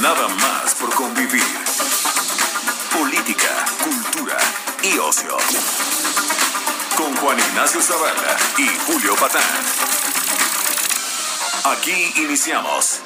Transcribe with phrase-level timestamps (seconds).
[0.00, 1.42] Nada más por convivir.
[2.92, 3.48] Política,
[3.82, 4.36] cultura
[4.82, 5.38] y ocio.
[6.94, 9.42] Con Juan Ignacio Zavala y Julio Patán.
[11.64, 13.00] Aquí iniciamos.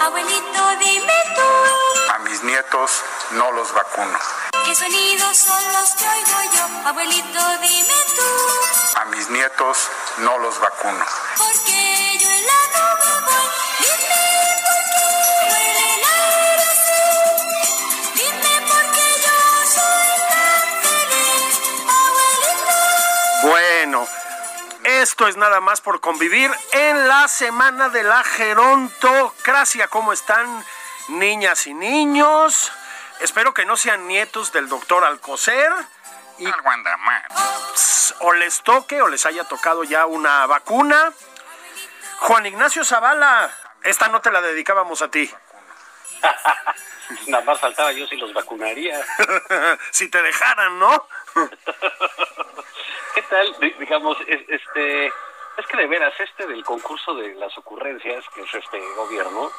[0.00, 2.90] Abuelito, dime tú, A mis nietos
[3.30, 4.45] no los vacuno.
[4.66, 6.88] ¿Qué sonidos son los que oigo yo?
[6.88, 11.04] Abuelito, dime tú, A mis nietos no los vacuno.
[11.36, 13.48] porque yo en la nube voy.
[13.80, 14.24] Dime
[14.66, 15.06] por qué
[15.50, 17.02] huele el aire así.
[18.14, 19.36] Dime por qué yo
[19.76, 21.54] soy tan feliz.
[22.00, 23.48] Abuelito.
[23.48, 24.08] Bueno,
[24.84, 29.88] esto es nada más por convivir en la semana de la gerontocracia.
[29.88, 30.64] ¿Cómo están
[31.08, 32.72] niñas y niños?
[33.20, 35.72] Espero que no sean nietos del doctor Alcocer
[36.38, 37.22] y Algo anda mal.
[38.20, 41.12] o les toque o les haya tocado ya una vacuna.
[42.20, 43.50] Juan Ignacio Zavala,
[43.82, 45.30] esta no te la dedicábamos a ti.
[47.28, 49.00] Nada más faltaba yo si los vacunaría.
[49.90, 51.06] si te dejaran, ¿no?
[53.14, 53.58] ¿Qué tal?
[53.60, 58.42] Di- Digamos, es, este, es que de veras, este del concurso de las ocurrencias, que
[58.42, 59.50] es este gobierno,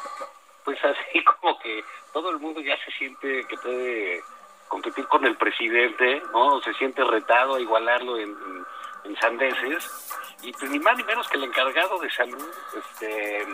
[0.67, 4.21] pues así como que todo el mundo ya se siente que puede
[4.67, 6.61] competir con el presidente, ¿no?
[6.61, 8.35] Se siente retado a igualarlo en,
[9.05, 9.89] en, sandeces.
[10.43, 13.47] Y pues ni más ni menos que el encargado de salud, este...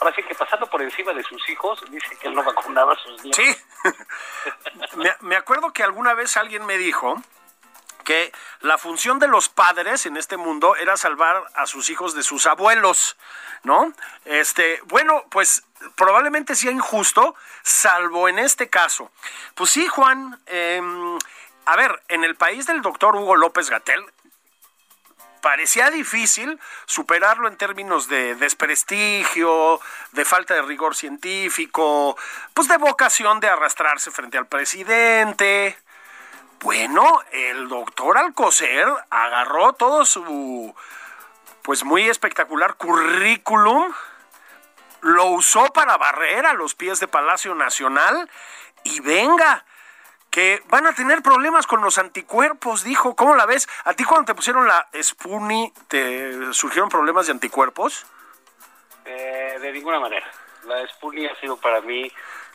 [0.00, 3.22] Ahora que pasando por encima de sus hijos, dice que él no vacunaba a sus
[3.22, 3.44] nietos.
[3.44, 3.56] Sí.
[4.96, 7.22] me, me acuerdo que alguna vez alguien me dijo
[8.02, 12.22] que la función de los padres en este mundo era salvar a sus hijos de
[12.22, 13.16] sus abuelos,
[13.62, 13.92] ¿no?
[14.24, 19.10] Este, bueno, pues probablemente sea injusto, salvo en este caso.
[19.54, 21.18] Pues sí, Juan, em,
[21.66, 24.04] a ver, en el país del doctor Hugo López Gatel,
[25.42, 29.80] parecía difícil superarlo en términos de desprestigio,
[30.12, 32.16] de falta de rigor científico,
[32.54, 35.76] pues de vocación de arrastrarse frente al presidente.
[36.60, 40.72] Bueno, el doctor Alcocer agarró todo su,
[41.62, 43.92] pues muy espectacular currículum,
[45.02, 48.30] lo usó para barrer a los pies de Palacio Nacional
[48.84, 49.64] y venga,
[50.30, 53.14] que van a tener problemas con los anticuerpos, dijo.
[53.14, 53.68] ¿Cómo la ves?
[53.84, 58.06] ¿A ti cuando te pusieron la Spuni te surgieron problemas de anticuerpos?
[59.04, 60.26] Eh, de ninguna manera.
[60.64, 62.10] La Sputnik ha sido para mí,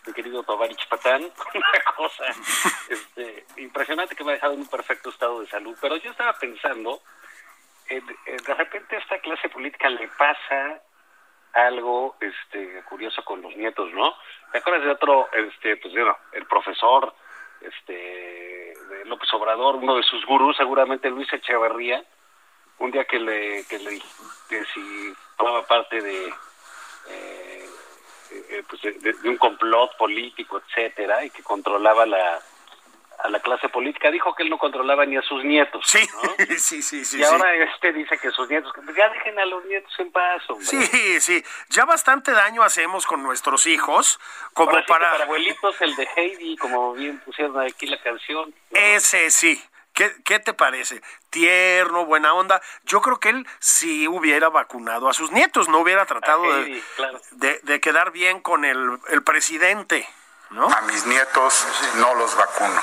[0.05, 1.21] mi querido Tovarich Patán,
[1.53, 2.23] una cosa
[2.89, 5.77] este, impresionante que me ha dejado en un perfecto estado de salud.
[5.81, 7.01] Pero yo estaba pensando,
[7.89, 10.81] eh, eh, de repente esta clase política le pasa
[11.57, 14.13] algo este curioso con los nietos, ¿no?
[14.51, 17.13] ¿Te acuerdas de otro, este, pues bueno, el profesor
[17.61, 22.03] este de López Obrador, uno de sus gurús, seguramente Luis Echeverría,
[22.79, 23.99] un día que le que le
[24.47, 26.27] que si formaba parte de
[27.09, 27.65] eh,
[28.31, 32.39] eh, pues de un complot político, etcétera, y que controlaba la
[33.19, 35.83] a la clase política, dijo que él no controlaba ni a sus nietos.
[35.87, 36.45] Sí, ¿no?
[36.57, 37.19] sí, sí, sí.
[37.19, 40.65] y ahora este dice que sus nietos, ya dejen a los nietos en paz, hombre.
[40.65, 44.19] Sí, sí, ya bastante daño hacemos con nuestros hijos
[44.53, 45.11] como Ahora sí que para...
[45.11, 48.53] para abuelitos el de Heidi, como bien pusieron aquí la canción.
[48.71, 48.77] ¿no?
[48.79, 49.63] Ese sí.
[49.93, 51.01] ¿Qué, ¿Qué te parece?
[51.31, 52.61] Tierno, buena onda.
[52.83, 57.19] Yo creo que él sí hubiera vacunado a sus nietos, no hubiera tratado de, claro.
[57.31, 60.07] de- de quedar bien con el, el presidente,
[60.51, 60.67] ¿no?
[60.67, 61.65] A mis nietos
[61.95, 62.81] no los vacuno.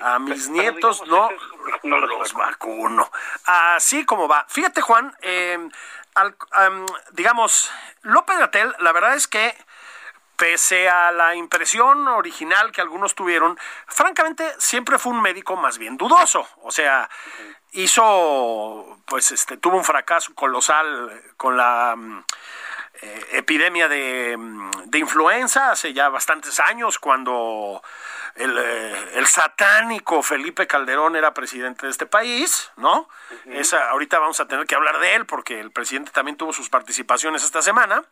[0.00, 1.32] A mis Pero nietos digamos,
[1.82, 3.10] no, no los vacuno.
[3.44, 4.44] Así como va.
[4.48, 5.58] Fíjate, Juan, eh,
[6.14, 7.70] al- am, digamos,
[8.02, 9.56] López Gatel, la verdad es que
[10.36, 15.96] pese a la impresión original que algunos tuvieron, francamente siempre fue un médico más bien
[15.96, 16.46] dudoso.
[16.62, 17.08] O sea,
[17.72, 22.24] hizo, pues, este, tuvo un fracaso colosal con la mm,
[23.02, 27.82] eh, epidemia de, mm, de influenza hace ya bastantes años, cuando
[28.34, 33.08] el, eh, el satánico Felipe Calderón era presidente de este país, ¿no?
[33.46, 36.68] Esa, ahorita vamos a tener que hablar de él porque el presidente también tuvo sus
[36.68, 38.04] participaciones esta semana.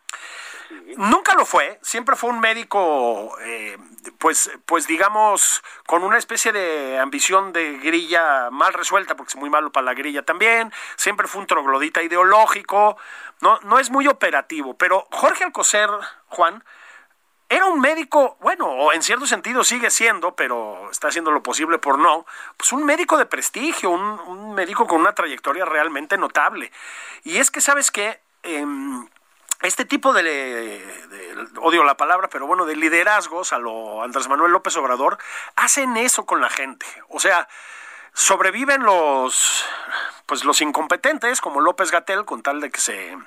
[0.96, 3.76] Nunca lo fue, siempre fue un médico, eh,
[4.18, 9.50] pues, pues digamos, con una especie de ambición de grilla mal resuelta, porque es muy
[9.50, 12.96] malo para la grilla también, siempre fue un troglodita ideológico,
[13.42, 15.90] no, no es muy operativo, pero Jorge Alcocer,
[16.28, 16.64] Juan,
[17.48, 21.78] era un médico, bueno, o en cierto sentido sigue siendo, pero está haciendo lo posible
[21.78, 22.24] por no,
[22.56, 26.72] pues un médico de prestigio, un, médico con una trayectoria realmente notable.
[27.24, 28.20] Y es que, ¿sabes qué?
[28.44, 29.06] Em,
[29.60, 34.52] este tipo de, de- odio la palabra, pero bueno, de liderazgos a lo Andrés Manuel
[34.52, 35.18] López Obrador,
[35.56, 36.86] hacen eso con la gente.
[37.08, 37.48] O sea,
[38.14, 39.64] sobreviven los,
[40.32, 43.18] pues los incompetentes, como López Gatel, con tal de que se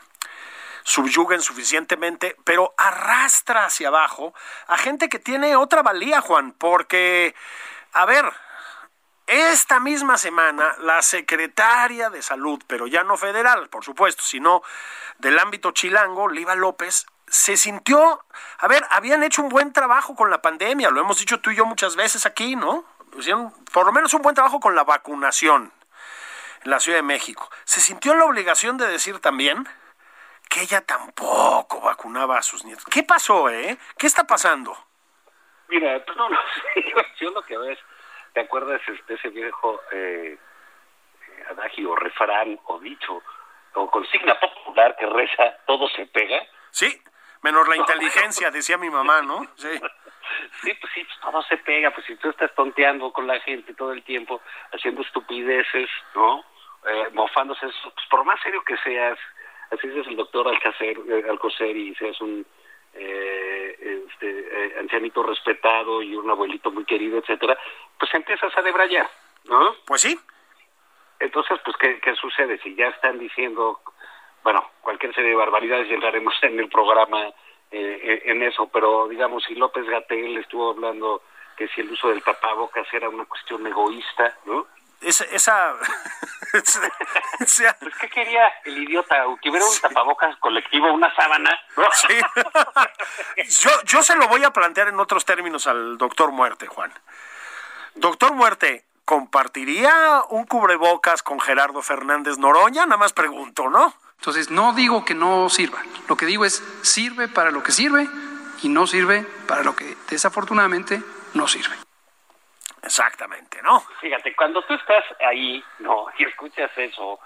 [0.81, 4.34] subyuguen suficientemente, pero arrastra hacia abajo
[4.66, 7.36] a gente que tiene otra valía, Juan, porque,
[7.94, 8.25] a ver,
[9.28, 14.63] esta misma semana, la secretaria de salud, pero ya no federal, por supuesto, sino
[15.19, 18.25] del ámbito chilango, Liva López, se sintió,
[18.58, 21.56] a ver, habían hecho un buen trabajo con la pandemia, lo hemos dicho tú y
[21.56, 22.84] yo muchas veces aquí, ¿no?
[23.72, 25.72] Por lo menos un buen trabajo con la vacunación
[26.66, 27.50] la Ciudad de México.
[27.64, 29.66] Se sintió en la obligación de decir también
[30.50, 32.86] que ella tampoco vacunaba a sus nietos.
[32.86, 33.78] ¿Qué pasó, eh?
[33.98, 34.76] ¿Qué está pasando?
[35.68, 36.38] Mira, pues no, no
[36.74, 37.80] sé, yo, lo que veo es,
[38.34, 43.22] ¿te acuerdas de ese viejo eh, eh, adagio, o refrán, o dicho,
[43.74, 46.42] o consigna popular que reza, todo se pega?
[46.72, 47.02] Sí,
[47.42, 49.46] menos la inteligencia, decía mi mamá, ¿no?
[49.56, 49.80] Sí.
[50.62, 53.74] Sí, pues sí, pues todo se pega, pues si tú estás tonteando con la gente
[53.76, 54.42] todo el tiempo,
[54.72, 56.44] haciendo estupideces, ¿no?
[56.88, 59.18] Eh, mofándose, pues por más serio que seas,
[59.72, 62.46] así es el doctor Alcacer, eh, Alcocer y seas un
[62.94, 67.58] eh, este, eh, ancianito respetado y un abuelito muy querido, etcétera,
[68.00, 69.10] pues empiezas a debrayar,
[69.46, 69.76] ¿no?
[69.86, 70.20] Pues sí,
[71.20, 72.60] Entonces, pues, ¿qué, ¿qué sucede?
[72.60, 73.82] Si ya están diciendo,
[74.44, 77.34] bueno, cualquier serie de barbaridades, ya entraremos en el programa
[77.72, 81.24] eh, en eso, pero digamos, si López Gatel estuvo hablando
[81.58, 84.68] que si el uso del tapabocas era una cuestión egoísta, ¿no?
[85.31, 85.75] esa...
[87.40, 89.18] esa, Pues, ¿qué quería el idiota?
[89.42, 91.84] Que hubiera un tapabocas colectivo, una sábana, ¿no?
[91.92, 92.13] sí.
[93.63, 96.94] yo, yo se lo voy a plantear en otros términos al doctor Muerte, Juan.
[97.96, 102.86] Doctor Muerte, ¿compartiría un cubrebocas con Gerardo Fernández Noroña?
[102.86, 103.94] Nada más pregunto, ¿no?
[104.18, 105.84] Entonces, no digo que no sirva.
[106.08, 108.10] Lo que digo es, sirve para lo que sirve
[108.63, 111.01] y no sirve para lo que desafortunadamente
[111.34, 111.85] no sirve.
[112.86, 113.80] Exactamente, ¿no?
[114.00, 117.20] Fíjate, cuando tú estás ahí, no, y escuchas eso,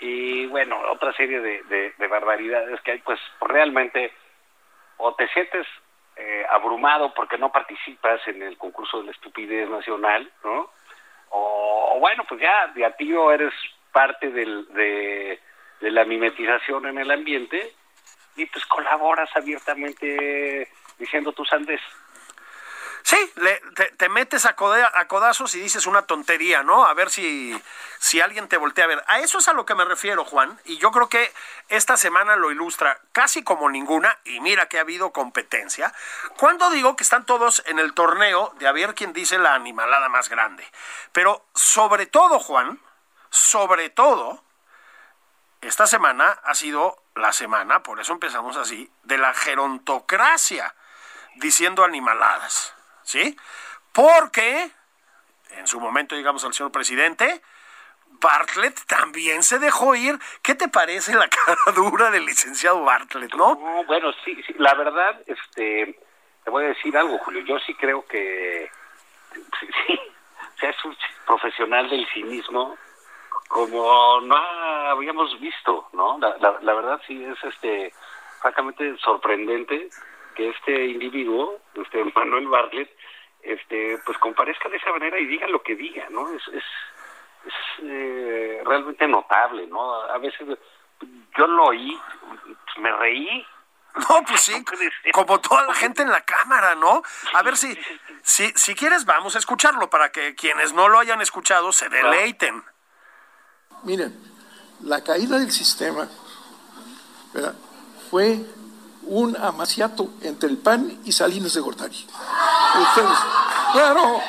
[0.00, 4.12] y bueno, otra serie de, de, de barbaridades que hay, pues realmente
[4.98, 5.66] o te sientes
[6.16, 10.70] eh, abrumado porque no participas en el concurso de la estupidez nacional, ¿no?
[11.30, 13.54] O, bueno, pues ya de a tiro eres
[13.92, 15.40] parte del, de,
[15.80, 17.72] de la mimetización en el ambiente
[18.36, 20.68] y pues colaboras abiertamente
[20.98, 21.80] diciendo tus andes.
[23.08, 26.84] Sí, le- te, te metes a codazos y dices una tontería, ¿no?
[26.84, 27.58] A ver si,
[27.98, 29.02] si alguien te voltea a ver.
[29.06, 31.32] A eso es a lo que me refiero, Juan, y yo creo que
[31.70, 35.94] esta semana lo ilustra casi como ninguna, y mira que ha habido competencia,
[36.36, 40.10] cuando digo que están todos en el torneo de a ver quién dice la animalada
[40.10, 40.70] más grande.
[41.12, 42.78] Pero sobre todo, Juan,
[43.30, 44.44] sobre todo,
[45.62, 50.74] esta semana ha sido la semana, por eso empezamos así, de la gerontocracia,
[51.36, 52.74] diciendo animaladas,
[53.08, 53.34] ¿sí?
[53.92, 54.70] Porque,
[55.52, 57.40] en su momento, digamos al señor presidente,
[58.20, 60.18] Bartlett también se dejó ir.
[60.42, 63.54] ¿Qué te parece la cara dura del licenciado Bartlett, no?
[63.54, 65.98] No, bueno, sí, sí, la verdad, este,
[66.44, 67.40] te voy a decir algo, Julio.
[67.46, 68.70] Yo sí creo que
[69.58, 70.00] sí, sí,
[70.60, 70.94] seas un
[71.26, 72.76] profesional del cinismo
[73.48, 76.18] como no habíamos visto, ¿no?
[76.18, 77.90] La, la, la verdad sí es, este,
[78.42, 79.88] francamente sorprendente
[80.38, 82.88] que este individuo, este Manuel Bartlett,
[83.48, 86.30] este, pues comparezca de esa manera y diga lo que diga, ¿no?
[86.32, 86.64] Es, es,
[87.46, 89.94] es eh, realmente notable, ¿no?
[89.94, 90.46] A veces
[91.36, 91.98] yo lo oí,
[92.78, 93.46] me reí,
[93.94, 94.64] No, pues sí,
[95.12, 97.02] como toda la gente en la cámara, ¿no?
[97.34, 97.76] A ver si,
[98.22, 102.62] si, si quieres, vamos a escucharlo para que quienes no lo hayan escuchado se deleiten.
[103.84, 104.14] Miren,
[104.82, 106.08] la caída del sistema
[107.32, 107.54] ¿verdad?
[108.10, 108.38] fue
[109.08, 112.06] un amaciato entre el PAN y Salinas de Gortari.
[112.80, 113.18] Ustedes,
[113.72, 114.20] claro,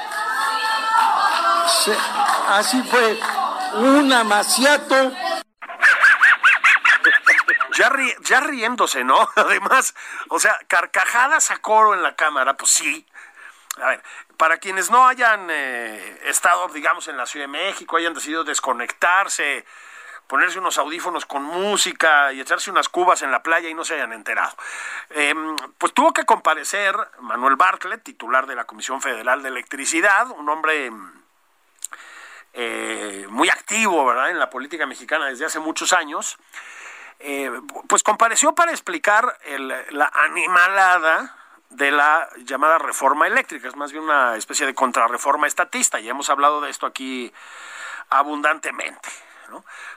[2.49, 3.19] así fue,
[3.75, 5.11] un amaciato
[7.77, 7.93] Ya,
[8.23, 9.29] ya riéndose, ¿no?
[9.35, 9.95] Además,
[10.27, 13.05] o sea, carcajadas a coro en la cámara, pues sí.
[13.81, 14.03] A ver,
[14.35, 19.65] para quienes no hayan eh, estado, digamos, en la Ciudad de México, hayan decidido desconectarse
[20.29, 23.95] ponerse unos audífonos con música y echarse unas cubas en la playa y no se
[23.95, 24.55] hayan enterado.
[25.09, 25.33] Eh,
[25.79, 30.91] pues tuvo que comparecer Manuel Bartlett, titular de la Comisión Federal de Electricidad, un hombre
[32.53, 34.29] eh, muy activo ¿verdad?
[34.29, 36.37] en la política mexicana desde hace muchos años,
[37.17, 37.51] eh,
[37.87, 39.35] pues compareció para explicar
[39.89, 41.35] la animalada
[41.71, 46.29] de la llamada reforma eléctrica, es más bien una especie de contrarreforma estatista, ya hemos
[46.29, 47.33] hablado de esto aquí
[48.11, 49.09] abundantemente.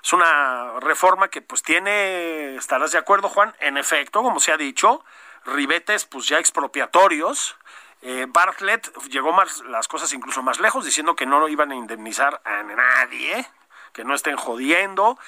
[0.03, 4.57] Es una reforma que pues tiene, estarás de acuerdo Juan, en efecto, como se ha
[4.57, 5.05] dicho,
[5.45, 7.57] ribetes pues ya expropiatorios.
[8.03, 11.77] Eh, Bartlett llegó más las cosas incluso más lejos, diciendo que no lo iban a
[11.77, 13.47] indemnizar a nadie,
[13.93, 15.19] que no estén jodiendo.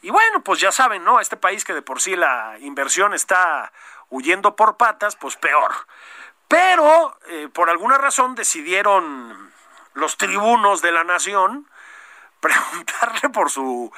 [0.00, 1.20] Y bueno, pues ya saben, ¿no?
[1.20, 3.72] Este país que de por sí la inversión está
[4.10, 5.72] huyendo por patas, pues peor.
[6.48, 9.52] Pero eh, por alguna razón decidieron
[9.94, 11.68] los tribunos de la nación
[12.44, 13.90] preguntarle por su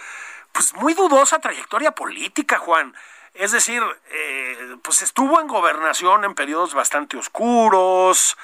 [0.53, 2.95] pues muy dudosa trayectoria política, Juan.
[3.35, 8.37] Es decir, eh, pues estuvo en gobernación en periodos bastante oscuros.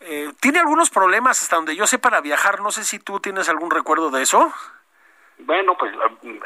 [0.00, 2.60] eh, tiene algunos problemas hasta donde yo sé para viajar.
[2.60, 4.52] No sé si tú tienes algún recuerdo de eso.
[5.38, 5.92] Bueno, pues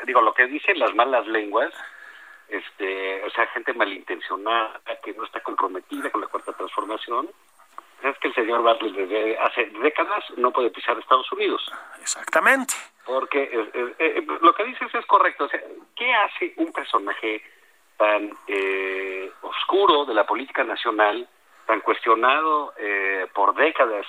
[0.06, 1.72] digo, lo que dicen las malas lenguas,
[2.48, 7.28] este, o sea, gente malintencionada que no está comprometida con la cuarta transformación,
[8.04, 11.62] es que el señor Bartlett desde hace décadas no puede pisar Estados Unidos.
[12.00, 12.74] Exactamente.
[13.04, 15.44] Porque eh, eh, lo que dices es correcto.
[15.44, 15.60] O sea,
[15.96, 17.42] ¿qué hace un personaje
[17.96, 21.28] tan eh, oscuro de la política nacional,
[21.66, 24.06] tan cuestionado eh, por décadas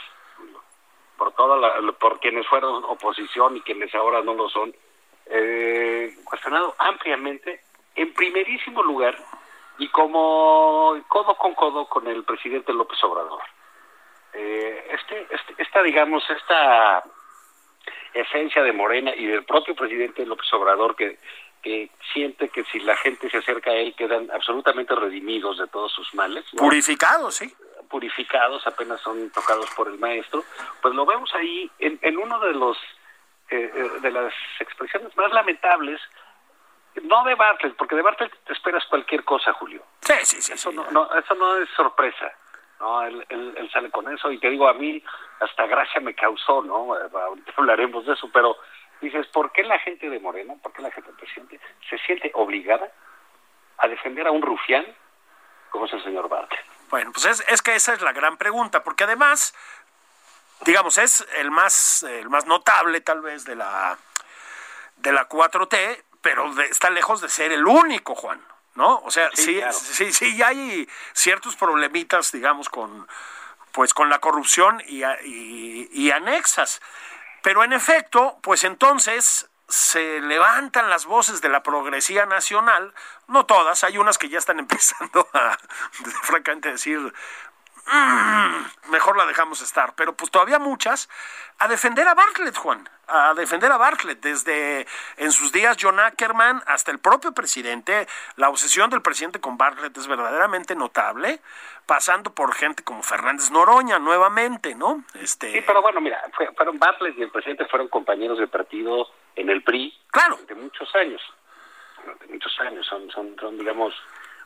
[1.17, 4.73] por toda la- por quienes fueron oposición y quienes ahora no lo son,
[5.27, 7.61] eh, cuestionado ampliamente,
[7.95, 9.15] en primerísimo lugar
[9.77, 13.41] y como codo con codo con el presidente López Obrador.
[14.33, 17.03] Eh, este, este, esta, digamos, esta
[18.13, 21.19] esencia de Morena y del propio presidente López Obrador que,
[21.61, 25.91] que siente que si la gente se acerca a él quedan absolutamente redimidos de todos
[25.91, 26.45] sus males.
[26.53, 26.61] ¿no?
[26.61, 27.53] Purificado, sí.
[27.89, 30.43] purificados, apenas son tocados por el maestro,
[30.81, 32.77] pues lo vemos ahí en, en uno de los
[33.49, 36.01] eh, eh, de las expresiones más lamentables,
[37.03, 39.83] no de Bartlett, porque de Bartlett te esperas cualquier cosa, Julio.
[40.01, 40.53] Sí, sí, sí.
[40.53, 40.75] Eso sí.
[40.75, 42.33] no, no, eso no es sorpresa.
[42.79, 45.03] No, él, él- él sale con eso y te digo, a mí
[45.39, 46.97] hasta gracia me causó, ¿no?
[46.97, 48.57] Eh, Ahorita hablaremos de eso, pero
[49.01, 52.91] dices, ¿por qué la gente de Morena, por qué la gente presidente se siente obligada
[53.77, 54.85] a defender a un rufián
[55.69, 56.65] como es el señor Bartlett?
[56.89, 59.55] Bueno, pues es, es que esa es la gran pregunta, porque además,
[60.61, 63.97] digamos, es el más, el más notable tal vez de la,
[64.97, 68.39] de la 4T, pero está lejos de ser el único, Juan,
[68.75, 68.97] ¿no?
[68.99, 69.73] O sea, Sí, sí, claro.
[69.73, 73.07] sí, sí, ya hay ciertos problemitas, digamos, con,
[73.71, 76.81] pues, con la corrupción y, y- y anexas.
[77.41, 82.93] Pero en efecto, pues entonces se levantan las voces de la progresía nacional,
[83.27, 85.57] no todas, hay unas que ya están empezando a,
[86.23, 86.99] francamente, decir,
[87.85, 91.09] "Mm, mejor la dejamos estar, pero pues todavía muchas,
[91.59, 96.63] a defender a Bartlett, Juan, a defender a Bartlett, desde en sus días John Ackerman
[96.67, 98.07] hasta el propio presidente,
[98.37, 101.41] la obsesión del presidente con Bartlett es verdaderamente notable,
[101.85, 105.03] pasando por gente como Fernández Noroña nuevamente, ¿no?
[105.15, 109.09] Este, Sí, pero bueno, mira, fue- fueron Bartlett y el presidente fueron compañeros de partido
[109.35, 110.35] en el PRI Claro.
[110.35, 111.21] durante muchos años.
[112.03, 112.87] Durante muchos años.
[112.87, 113.93] Son, son, son digamos,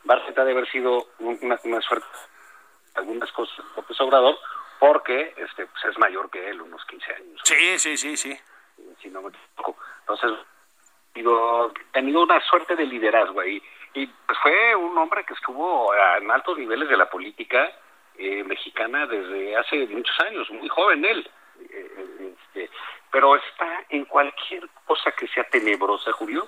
[0.04, 2.08] Bartlett ha de haber sido un- una, una suerte,
[2.96, 4.38] algunas cosas, López Obrador,
[4.80, 8.40] porque este pues es mayor que él, unos 15 años, Sí, sí, sí, sí.
[9.02, 9.78] si no me equivoco.
[10.02, 10.32] Entonces,
[11.14, 13.62] digo, ha tenido una suerte de liderazgo ahí.
[13.94, 17.72] Y pues, fue un hombre que estuvo en altos niveles de la política
[18.18, 21.30] eh, mexicana desde hace muchos años, muy joven él.
[21.60, 22.70] Eh, eh, este,
[23.12, 26.48] pero está en cualquier cosa que sea tenebrosa, Julio,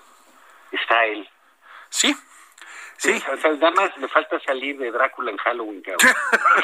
[0.72, 1.28] está él.
[1.90, 2.16] Sí,
[3.00, 3.24] sí.
[3.34, 6.14] O sea, nada más le falta salir de Drácula en Halloween, cabrón.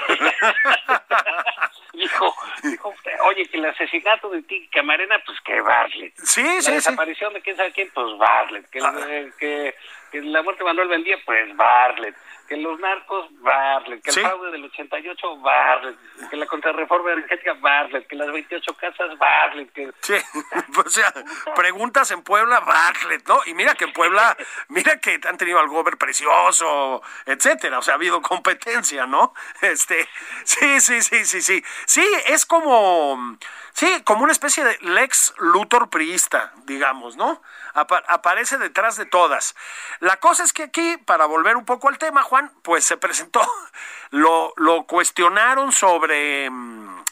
[1.94, 2.94] dijo, dijo,
[3.27, 6.13] oye, que el asesinato de Tiki Camarena, pues que Bartlett.
[6.18, 6.72] Sí, la sí, sí.
[6.74, 8.70] desaparición de quién sabe quién, pues Bartlett.
[8.70, 8.94] Que, Ah.
[9.39, 9.75] que,
[10.12, 12.15] que la muerte de Manuel Vendía, pues Bartlett.
[12.48, 14.04] Que los narcos, Bartlett.
[14.04, 14.20] Que Sí.
[14.20, 15.98] el fraude del 88, Bartlett.
[16.30, 18.08] Que la contrarreforma energética, Bartlett.
[18.08, 19.72] Que las 28 casas, Bartlett.
[19.74, 19.92] Que...
[20.02, 20.14] Sí,
[20.86, 21.14] o sea,
[21.56, 23.40] preguntas en Puebla, Bartlett, ¿no?
[23.46, 24.38] Y mira que en Puebla,
[24.70, 29.34] mira que han tenido al gober precioso, etcétera, o sea, ha habido competencia, ¿no?
[29.62, 30.08] Este,
[30.44, 31.64] sí, sí, sí, sí, sí.
[31.86, 33.38] Sí, es como,
[33.74, 37.42] sí, como una especie de Lex Luthor priista, digamos, ¿no?
[37.75, 39.55] Apa- aparece detrás de todas.
[40.00, 43.41] La cosa es que aquí, para volver un poco al tema, Juan, pues se presentó,
[44.12, 44.53] lo,
[44.88, 46.50] cuestionaron sobre...
[46.50, 47.03] mm,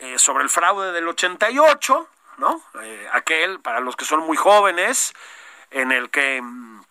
[0.00, 2.08] eh, sobre el fraude del 88,
[2.38, 2.60] ¿no?
[2.82, 5.14] Eh, aquel, para los que son muy jóvenes,
[5.70, 6.82] en el que mm,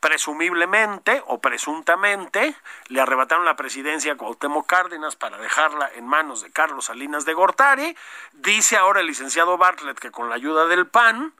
[0.00, 2.54] presumiblemente o presuntamente
[2.88, 7.34] le arrebataron la presidencia a Cuauhtémoc Cárdenas para dejarla en manos de Carlos Salinas de
[7.34, 7.96] Gortari.
[8.32, 11.32] Dice ahora el licenciado Bartlett que con la ayuda del PAN,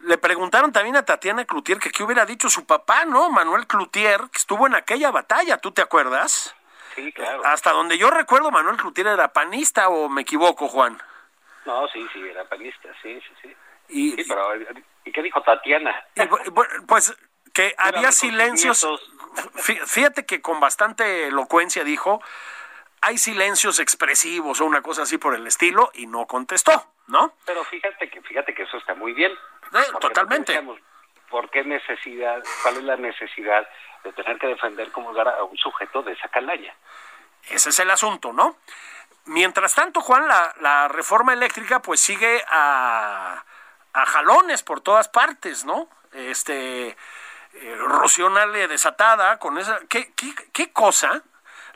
[0.00, 3.30] le preguntaron también a Tatiana Cloutier que qué hubiera dicho su papá, ¿no?
[3.30, 6.54] Manuel Cloutier, que estuvo en aquella batalla, ¿tú te acuerdas?
[6.94, 7.44] Sí, claro.
[7.44, 11.00] Hasta donde yo recuerdo, Manuel Cloutier era panista o me equivoco, Juan.
[11.64, 13.56] No, sí, sí, era panista, sí, sí, sí.
[13.88, 14.54] Y, Sí, pero
[15.04, 16.04] ¿y qué dijo Tatiana?
[16.14, 16.26] y,
[16.86, 17.16] pues
[17.52, 18.86] que había silencios.
[19.56, 22.22] Fíjate que con bastante elocuencia dijo,
[23.00, 27.34] hay silencios expresivos o una cosa así por el estilo, y no contestó, ¿no?
[27.44, 29.32] Pero fíjate que fíjate que eso está muy bien.
[29.32, 30.62] Eh, totalmente.
[31.28, 33.68] ¿Por qué necesidad, cuál es la necesidad
[34.02, 36.74] de tener que defender como lugar a un sujeto de esa calaña?
[37.50, 38.56] Ese es el asunto, ¿no?
[39.26, 43.44] Mientras tanto, Juan, la, la reforma eléctrica pues sigue a,
[43.92, 45.90] a jalones por todas partes, ¿no?
[46.12, 49.80] Este, eh, Rocío Nale desatada con esa...
[49.88, 51.22] ¿qué, qué, qué cosa?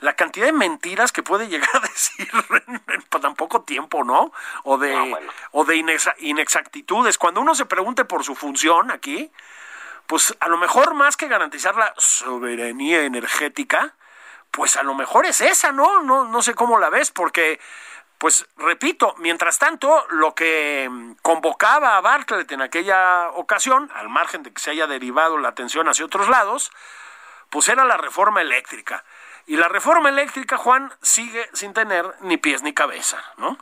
[0.02, 2.28] La cantidad de mentiras que puede llegar a decir
[2.68, 4.32] en, en tan poco tiempo, ¿no?
[4.64, 5.32] O de, No, bueno.
[5.52, 7.16] o de inexa- inexactitudes.
[7.18, 9.30] Cuando uno se pregunte por su función aquí,
[10.06, 13.94] pues a lo mejor más que garantizar la soberanía energética,
[14.50, 16.02] pues a lo mejor es esa, ¿no?
[16.02, 17.58] No, no sé cómo la ves, porque,
[18.18, 20.90] pues repito, mientras tanto, lo que
[21.22, 25.88] convocaba a Bartlett en aquella ocasión, al margen de que se haya derivado la atención
[25.88, 26.70] hacia otros lados,
[27.48, 29.04] pues era la reforma eléctrica.
[29.46, 33.58] Y la reforma eléctrica, Juan, sigue sin tener ni pies ni cabeza, ¿no?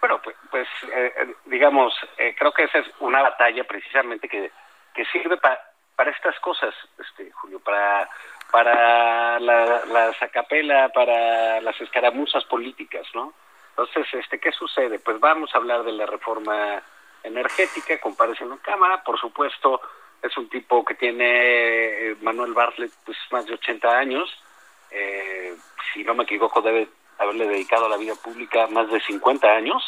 [0.00, 4.52] Bueno, pues, pues eh, eh, digamos, eh, creo que esa es una batalla precisamente que,
[4.94, 5.58] que sirve pa-
[5.96, 8.08] para estas cosas, este Julio, para
[8.52, 10.12] para la, la
[10.94, 13.34] para las escaramuzas políticas, ¿no?
[13.70, 15.00] Entonces, este, ¿qué sucede?
[15.00, 16.80] Pues vamos a hablar de la reforma
[17.24, 19.80] energética, comparece en Cámara, por supuesto,
[20.22, 21.26] es un tipo que tiene
[22.10, 24.30] eh, Manuel Bartlett, pues más de 80 años,
[24.90, 25.54] eh,
[25.92, 26.88] si no me equivoco, debe
[27.18, 29.82] haberle dedicado a la vida pública más de 50 años.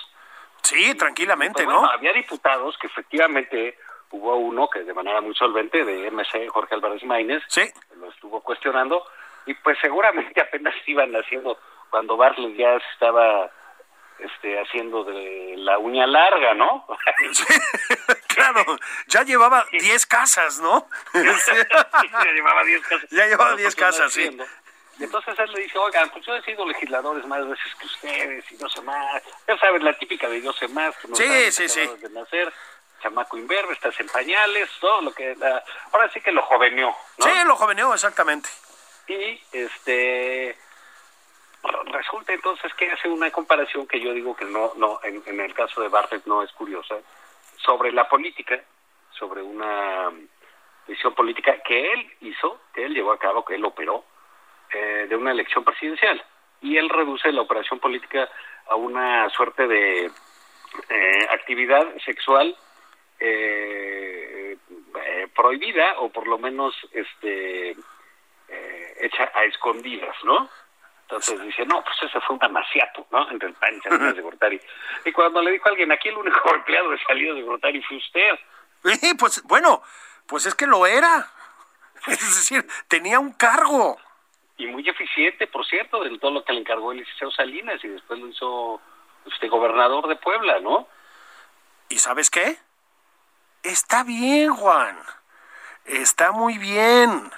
[0.62, 1.90] Sí, tranquilamente, Pues, bueno, ¿no?
[1.90, 3.78] había diputados que efectivamente
[4.11, 7.62] hubo uno que de manera muy solvente, de MC, Jorge Álvarez Maínez, Sí.
[7.96, 9.04] lo estuvo cuestionando,
[9.46, 11.58] y pues seguramente apenas iban haciendo,
[11.90, 13.50] cuando Bartlett ya estaba
[14.18, 16.87] este, haciendo de la uña larga, ¿no?
[18.28, 18.64] claro,
[19.06, 20.88] ya llevaba 10 casas, ¿no?
[21.14, 23.11] ya llevaba 10 casas.
[23.11, 24.38] Ya llevaba Pero 10 continúa casas, sí.
[24.98, 28.52] Y entonces él le dice, oigan, pues yo he sido legisladores más veces que ustedes
[28.52, 29.22] y no sé más.
[29.46, 30.96] Ya sabes, la típica de yo sé más.
[30.98, 31.87] Que no Sí, sabes, sí, sí.
[32.00, 32.52] De nacer,
[33.02, 35.37] chamaco imberbe, estás en pañales, todo lo que...
[35.37, 37.24] la- ahora sí que lo joveneó, ¿no?
[37.24, 38.48] Sí, lo joveneó, exactamente.
[39.06, 40.58] Y este
[41.62, 45.40] re- resulta entonces que hace una comparación que yo digo que no, no, en, en
[45.40, 46.96] el caso de Bartlett no es curiosa,
[47.64, 48.61] sobre la política,
[49.18, 50.11] sobre una
[50.87, 54.04] visión política que él hizo, que él llevó a cabo, que él operó,
[54.72, 56.22] eh, de una elección presidencial.
[56.61, 58.28] Y él reduce la operación política
[58.68, 62.57] a una suerte de eh, actividad sexual
[63.20, 64.57] eh,
[64.94, 70.48] eh, prohibida o por lo menos este eh, hecha a escondidas, ¿no?
[71.02, 73.31] Entonces dice, no, pues ese fue un amaciato, ¿no?
[73.31, 74.61] Entre el PAN y Salinas de Gortari.
[75.04, 77.96] Y cuando le dijo a alguien, aquí el único empleado de Salinas de Gortari fue
[77.96, 78.38] usted.
[78.85, 79.83] Sí, pues bueno,
[80.26, 81.26] pues es que lo era.
[82.07, 83.98] Es decir, tenía un cargo.
[84.58, 87.88] Y muy eficiente, por cierto, de todo lo que le encargó el licenciado Salinas y
[87.88, 88.80] después lo hizo
[89.24, 90.88] usted gobernador de Puebla, ¿no?
[91.88, 92.58] ¿Y sabes qué?
[93.62, 94.98] Está bien, Juan.
[95.84, 97.30] Está muy bien.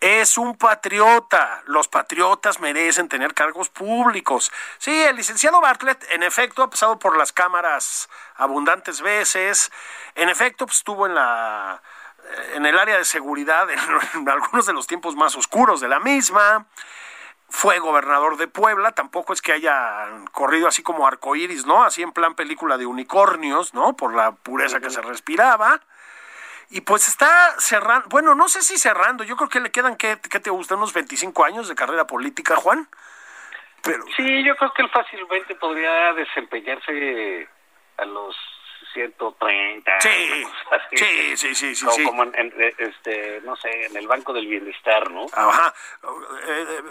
[0.00, 1.62] Es un patriota.
[1.66, 4.52] Los patriotas merecen tener cargos públicos.
[4.78, 9.72] Sí, el licenciado Bartlett, en efecto, ha pasado por las cámaras abundantes veces.
[10.14, 11.80] En efecto, pues, estuvo en la
[12.54, 13.78] en el área de seguridad en,
[14.14, 16.66] en algunos de los tiempos más oscuros de la misma.
[17.48, 21.84] Fue gobernador de Puebla, tampoco es que haya corrido así como arcoíris, ¿no?
[21.84, 23.94] Así en plan película de unicornios, ¿no?
[23.94, 25.80] Por la pureza que se respiraba.
[26.70, 30.18] Y pues está cerrando, bueno, no sé si cerrando, yo creo que le quedan, ¿qué,
[30.28, 30.74] qué te gusta?
[30.74, 32.88] ¿Unos 25 años de carrera política, Juan?
[33.82, 37.48] Pero, Sí, yo creo que él fácilmente podría desempeñarse
[37.98, 38.34] a los
[38.94, 40.00] 130.
[40.00, 40.44] Sí,
[40.94, 42.04] sí, sí, sí, sí, Como, sí.
[42.04, 45.26] como en, en, este, no sé, en el Banco del Bienestar, ¿no?
[45.32, 45.74] Ajá.
[46.02, 46.82] Eh, eh,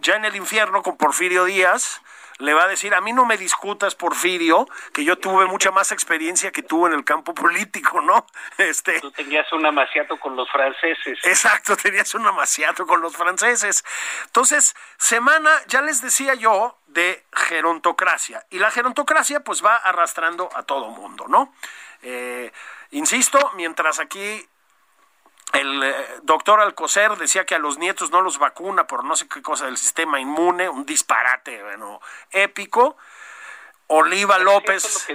[0.00, 2.00] ya en el infierno con Porfirio Díaz
[2.38, 5.90] le va a decir, a mí no me discutas, Porfirio, que yo tuve mucha más
[5.90, 8.26] experiencia que tú en el campo político, ¿no?
[8.58, 11.18] Este, Tú tenías un amaciato con los franceses.
[11.24, 13.84] Exacto, tenías un amaciato con los franceses.
[14.26, 18.44] Entonces, semana, ya les decía yo, de gerontocracia.
[18.50, 21.54] Y la gerontocracia, pues va arrastrando a todo mundo, ¿no?
[22.02, 22.52] Eh,
[22.90, 24.48] Insisto, mientras aquí
[25.52, 29.28] el eh, doctor Alcocer decía que a los nietos no los vacuna por no sé
[29.28, 32.96] qué cosa del sistema inmune, un disparate, bueno, épico.
[33.88, 35.06] Oliva López.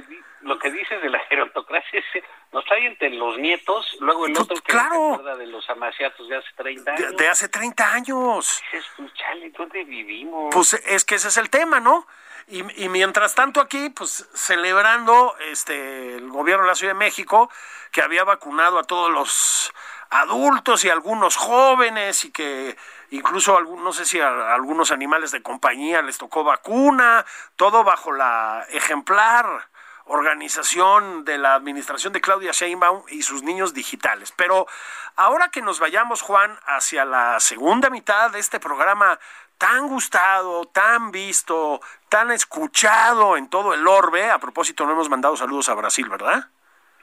[0.44, 4.44] Lo que dices de la gerontocracia es nos trae entre los nietos, luego el Pues,
[4.44, 4.90] otro que claro.
[4.96, 7.18] se acuerda de los amaciatos de hace 30 de, años.
[7.18, 8.62] de hace 30 años.
[8.72, 10.54] Dices, pues, chale, ¿dónde vivimos?
[10.54, 12.06] Pues es que ese es el tema, ¿no?
[12.48, 17.50] Y, y mientras tanto aquí, pues celebrando este el gobierno de la Ciudad de México,
[17.92, 19.74] que había vacunado a todos los
[20.10, 22.76] adultos y algunos jóvenes y que
[23.12, 27.26] incluso algún- no sé si a, a algunos animales de compañía les tocó vacuna,
[27.56, 29.68] todo bajo la ejemplar
[30.14, 34.32] organización de la administración de Claudia Sheinbaum y sus niños digitales.
[34.32, 34.68] Pero
[35.16, 39.20] ahora que nos vayamos, Juan, hacia la segunda mitad de este programa
[39.58, 45.36] tan gustado, tan visto, tan escuchado en todo el orbe, a propósito, no hemos mandado
[45.36, 46.48] saludos a Brasil, ¿verdad?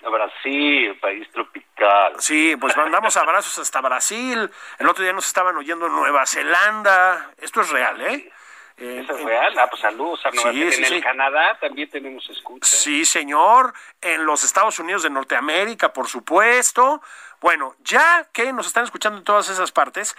[0.05, 2.15] A Brasil, país tropical.
[2.19, 4.49] Sí, pues mandamos abrazos hasta Brasil.
[4.79, 7.33] El otro día nos estaban oyendo en Nueva Zelanda.
[7.39, 8.31] Esto es real, ¿eh?
[8.81, 9.59] Eh, ¿Eso es real?
[9.59, 10.95] Ah, pues saludos a Nueva Sí, En sí.
[10.95, 12.67] el Canadá también tenemos escucha.
[12.67, 13.75] Sí, señor.
[14.01, 17.03] En los Estados Unidos de Norteamérica, por supuesto.
[17.41, 20.17] Bueno, ya que nos están escuchando en todas esas partes,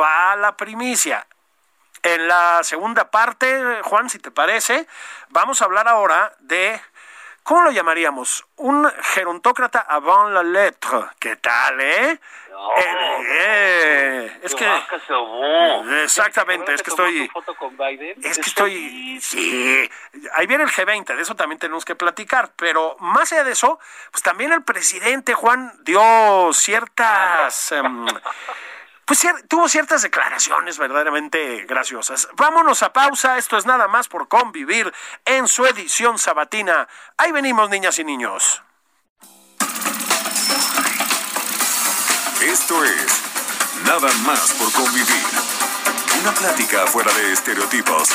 [0.00, 1.26] va la primicia.
[2.04, 4.86] En la segunda parte, Juan, si te parece,
[5.28, 6.80] vamos a hablar ahora de,
[7.42, 8.44] ¿cómo lo llamaríamos?
[8.56, 10.98] Un gerontócrata avant la lettre.
[11.18, 12.20] ¿Qué tal, eh?
[12.50, 12.96] No, Eh,
[13.30, 14.66] eh, es que...
[16.02, 17.30] Exactamente, es que ¿Te tomó estoy...
[18.22, 19.90] Es que estoy, sí,
[20.34, 23.78] ahí viene el G20, de eso también tenemos que platicar, pero más allá de eso,
[24.10, 28.06] pues también el presidente Juan dio ciertas, em,
[29.12, 32.28] pues tuvo ciertas declaraciones verdaderamente graciosas.
[32.34, 34.90] Vámonos a pausa, esto es nada más por convivir
[35.26, 36.88] en su edición sabatina.
[37.18, 38.62] Ahí venimos, niñas y niños.
[42.40, 43.22] Esto es
[43.84, 45.26] Nada más por convivir.
[46.22, 48.08] Una plática fuera de estereotipos.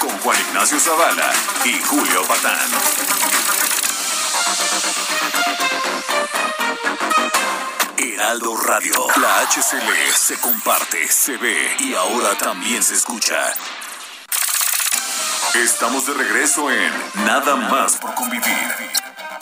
[0.00, 1.30] Con Juan Ignacio Zavala
[1.64, 2.70] y Julio Patán.
[8.16, 8.94] Heraldo Radio.
[9.20, 13.36] La HCL se comparte, se ve y ahora también se escucha.
[15.54, 16.94] Estamos de regreso en
[17.26, 18.72] Nada más por convivir.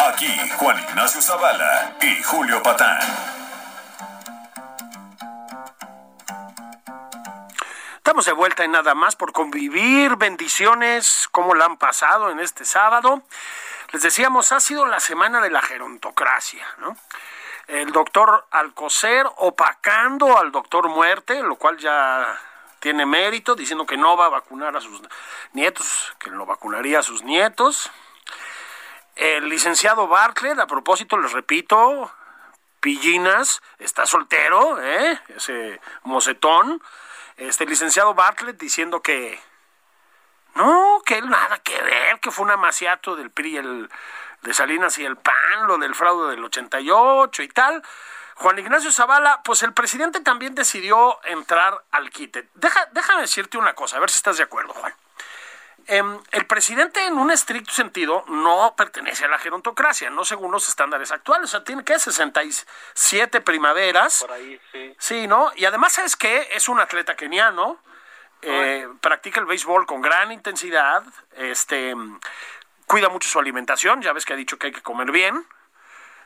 [0.09, 2.99] Aquí Juan Ignacio Zavala y Julio Patán.
[7.99, 10.17] Estamos de vuelta en nada más por convivir.
[10.17, 13.23] Bendiciones, ¿cómo la han pasado en este sábado?
[13.93, 16.97] Les decíamos, ha sido la semana de la gerontocracia, ¿no?
[17.67, 22.39] El doctor Alcocer opacando al doctor Muerte, lo cual ya
[22.81, 25.01] tiene mérito, diciendo que no va a vacunar a sus
[25.55, 27.91] nietos, que no vacunaría a sus nietos.
[29.17, 32.13] El licenciado Bartlett, a propósito, les repito,
[32.81, 35.19] Pillinas está soltero, ¿eh?
[35.29, 36.83] ese mocetón.
[37.39, 39.41] Este licenciado Bartlett diciendo que
[40.55, 43.91] no, que él nada que ver, que fue un amaciato del PRI el,
[44.45, 47.83] de Salinas y el PAN, lo del fraude del 88 y tal.
[48.37, 52.49] Juan Ignacio Zavala, pues el presidente también decidió entrar al quite.
[52.55, 54.93] Deja, déjame decirte una cosa, a ver si estás de acuerdo, Juan.
[55.87, 60.69] Em, el presidente, en un estricto sentido, no pertenece a la gerontocracia, no según los
[60.69, 61.51] estándares actuales.
[61.51, 64.21] O sea, tiene que 67 primaveras.
[64.21, 64.95] Por ahí, sí.
[64.99, 65.53] Sí, ¿no?
[65.57, 66.49] Y además, ¿sabes qué?
[66.53, 67.79] Es un atleta keniano.
[68.47, 71.03] eh, practica el béisbol con gran intensidad.
[71.37, 71.95] Este
[72.95, 74.03] cuida mucho su alimentación.
[74.03, 75.45] Ya ves que ha dicho que hay que comer bien.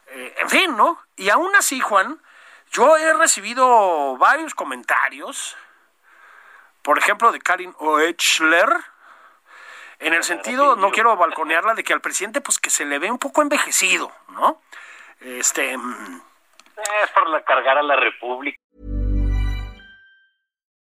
[0.08, 1.02] Eh, en fin, ¿no?
[1.16, 2.20] Y aún así, Juan,
[2.70, 5.56] yo he recibido varios comentarios.
[6.82, 8.68] Por ejemplo, de Karin Oechler.
[9.98, 13.10] En el sentido, no quiero balconearla, de que al presidente, pues que se le ve
[13.10, 14.60] un poco envejecido, ¿no?
[15.20, 15.74] Este.
[15.74, 16.20] mm,
[17.02, 18.58] Es por la cargar a la República.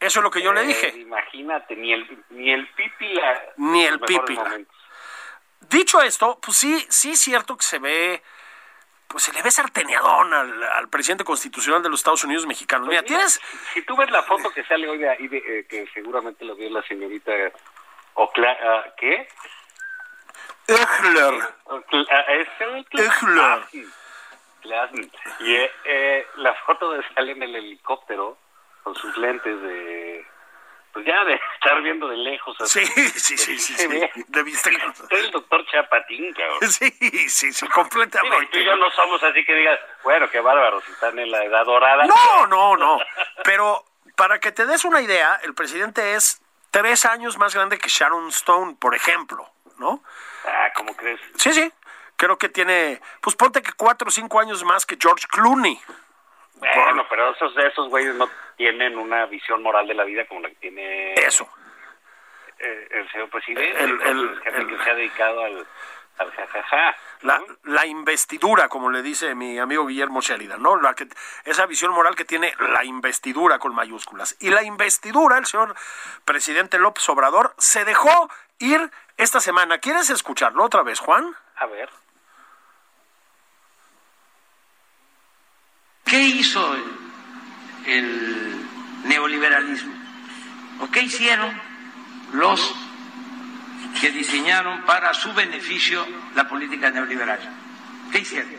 [0.00, 0.88] eso es lo que yo le Eh, dije.
[0.98, 4.76] Imagínate, ni el, ni el pipi la- Ni el los mejores pipi la- momentos.
[5.60, 8.22] Dicho esto, pues sí, sí es cierto que se ve,
[9.08, 12.86] pues se le ve sarteneadón al, al presidente constitucional de los Estados Unidos mexicanos.
[12.88, 13.40] Mira, Pues Mira, tienes,
[13.74, 16.54] Si tú ves la foto que sale hoy de ahí, de, eh, que seguramente lo
[16.54, 17.32] vio la señorita
[18.14, 19.28] o cla- ah, ¿qué?
[20.68, 21.34] Echler.
[21.66, 21.80] Ah,
[22.38, 22.84] Echler.
[23.40, 23.68] ah.
[25.40, 28.38] Y eh, eh, la foto de sale en el helicóptero
[28.88, 30.26] con sus lentes de
[30.94, 32.84] pues ya de estar viendo de lejos así.
[32.86, 33.88] Sí, sí, sí, sí.
[34.28, 34.70] Debiste.
[34.70, 36.58] Soy el doctor Chapatín, cabrón.
[36.70, 36.90] Sí,
[37.28, 38.46] sí, sí, Mira, completamente.
[38.50, 41.66] tú y yo no somos así que digas, bueno, qué bárbaros, están en la edad
[41.66, 42.06] dorada.
[42.06, 42.98] No, no, no.
[43.44, 43.84] Pero
[44.16, 48.28] para que te des una idea, el presidente es tres años más grande que Sharon
[48.28, 50.02] Stone, por ejemplo, ¿no?
[50.46, 51.20] Ah, ¿cómo crees?
[51.36, 51.70] Sí, sí.
[52.16, 55.78] Creo que tiene, pues ponte que cuatro o cinco años más que George Clooney.
[56.60, 60.48] Bueno, pero esos, esos güeyes no tienen una visión moral de la vida como la
[60.48, 61.48] que tiene Eso.
[62.58, 65.66] eh, el señor presidente, El- que se ha dedicado al,
[66.18, 66.96] al jajaja.
[67.22, 70.76] La, la investidura, como le dice mi amigo Guillermo Sheridan, ¿no?
[70.80, 71.08] La que,
[71.44, 74.36] esa visión moral que tiene la investidura con mayúsculas.
[74.40, 75.74] Y la investidura, el señor
[76.24, 79.78] presidente López Obrador, se dejó ir esta semana.
[79.78, 81.34] ¿Quieres escucharlo otra vez, Juan?
[81.56, 81.88] A ver.
[86.08, 86.74] ¿Qué hizo
[87.84, 88.66] el,
[89.04, 89.92] neoliberalismo?
[90.80, 91.54] ¿O qué hicieron
[92.32, 92.74] los
[94.00, 97.38] que diseñaron para su beneficio la política neoliberal?
[98.10, 98.50] ¿Qué hicieron?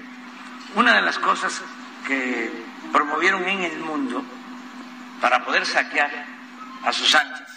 [0.76, 1.60] Una de las cosas
[2.06, 2.52] que
[2.94, 4.24] promovieron en el mundo
[5.20, 6.12] para poder saquear
[6.84, 7.50] a sus anchas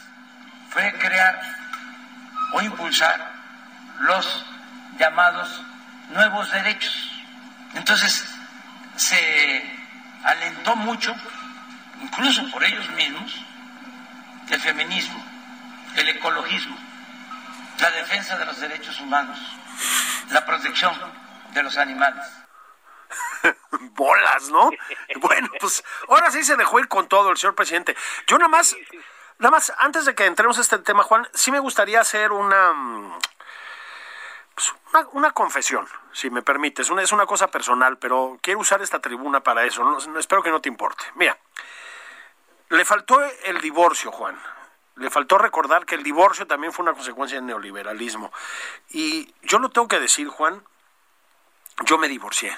[0.70, 1.38] fue crear
[2.54, 3.30] o impulsar
[4.00, 4.46] los
[4.98, 5.62] llamados
[6.14, 7.10] nuevos derechos.
[7.74, 8.26] Entonces,
[8.96, 9.81] se
[10.24, 11.14] alentó mucho,
[12.00, 13.32] incluso por ellos mismos,
[14.50, 15.24] el feminismo,
[15.96, 16.76] el ecologismo,
[17.80, 19.38] la defensa de los derechos humanos,
[20.30, 20.94] la protección
[21.52, 22.24] de los animales.
[23.94, 24.70] Bolas, ¿no?
[25.16, 27.96] Bueno, pues ahora sí se dejó ir con todo el señor presidente.
[28.26, 28.76] Yo nada más,
[29.38, 32.72] nada más, antes de que entremos a este tema, Juan, sí me gustaría hacer una,
[32.72, 33.18] mm,
[35.12, 36.90] una, confesión, si me permites.
[36.90, 39.98] Una, es una cosa personal, pero quiero usar esta tribuna para eso.
[40.18, 41.04] Espero que no te importe.
[41.14, 41.38] Mira,
[42.68, 44.38] le faltó el divorcio, Juan.
[44.96, 48.32] Le faltó recordar que el divorcio también fue una consecuencia del neoliberalismo.
[48.90, 50.62] Y yo lo tengo que decir, Juan,
[51.84, 52.56] yo me divorcié.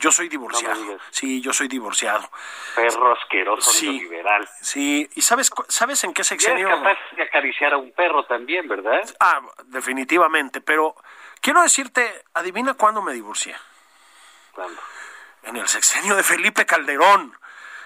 [0.00, 0.82] Yo soy divorciado.
[0.82, 2.28] No sí, yo soy divorciado.
[2.74, 3.86] Perro asqueroso Sí.
[3.90, 4.48] neoliberal.
[4.62, 6.68] Sí, ¿y sabes sabes en qué Y eres sexenio?
[6.68, 9.02] capaz de acariciar a un perro también, ¿verdad?
[9.20, 10.96] Ah, definitivamente, pero
[11.42, 13.54] quiero decirte, adivina cuándo me divorcié.
[14.52, 14.80] Cuando.
[15.42, 17.36] En el sexenio de Felipe Calderón.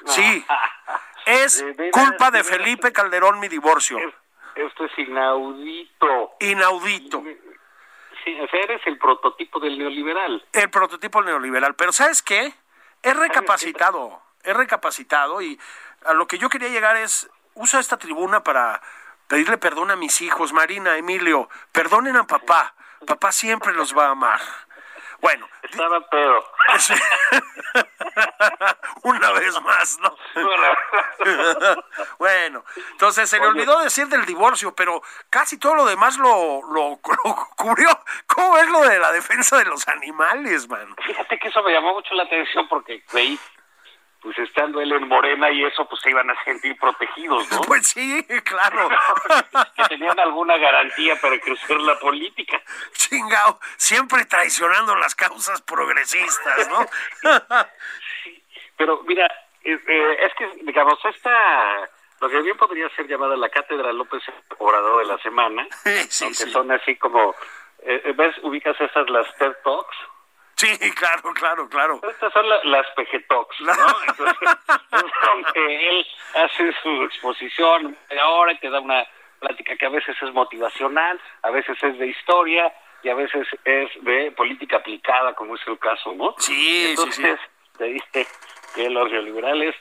[0.06, 0.44] Sí,
[1.26, 2.44] es De veras, culpa de.
[2.44, 3.98] Felipe Calderón mi divorcio.
[3.98, 4.14] Es-
[4.54, 6.36] Esto es inaudito.
[6.38, 7.24] Inaudito.
[8.24, 10.44] Sí, o sea, eres el prototipo del neoliberal.
[10.52, 11.74] El prototipo neoliberal.
[11.74, 12.54] Pero ¿sabes qué?
[13.02, 15.60] He recapacitado, he recapacitado y
[16.06, 18.80] a lo que yo quería llegar es, uso esta tribuna para
[19.28, 22.74] pedirle perdón a mis hijos, Marina, Emilio, perdonen a papá,
[23.06, 24.40] papá siempre los va a amar.
[25.20, 26.44] Bueno, Estaba pedo.
[29.02, 30.16] Una vez más, ¿no?
[32.18, 33.50] bueno, entonces se le Oye.
[33.52, 37.88] olvidó decir del divorcio, pero casi todo lo demás lo, lo, lo cubrió.
[38.26, 40.94] ¿Cómo es lo de la defensa de los animales, man?
[41.04, 43.38] Fíjate que eso me llamó mucho la atención porque creí,
[44.24, 47.60] pues estando él en Morena y eso, pues se iban a sentir protegidos, ¿no?
[47.66, 48.88] Pues sí, claro.
[49.76, 52.60] que tenían alguna garantía para crecer la política.
[52.94, 56.86] Chingao, siempre traicionando las causas progresistas, ¿no?
[58.78, 59.26] Pero mira,
[59.62, 64.22] eh, eh, es que, digamos, esta, lo que bien podría ser llamada la Cátedra López
[64.56, 65.66] Obrador de la semana,
[66.08, 66.50] Sí, aunque sí.
[66.50, 67.34] son así como,
[67.80, 68.34] eh, ¿ves?
[68.42, 69.96] Ubicas esas las TED Talks.
[70.64, 72.00] Sí, claro, claro, claro.
[72.08, 72.86] Estas son la- las
[73.28, 73.72] Talks, ¿no?
[74.08, 74.48] Entonces,
[74.92, 79.06] es donde él hace su exposición ahora te da una
[79.40, 82.72] plática que a veces es motivacional, a veces es de historia
[83.02, 86.34] y a veces es de política aplicada, como es el caso, ¿no?
[86.38, 87.38] Sí, sí, Entonces,
[87.76, 88.26] te dice
[88.74, 89.74] que los neoliberales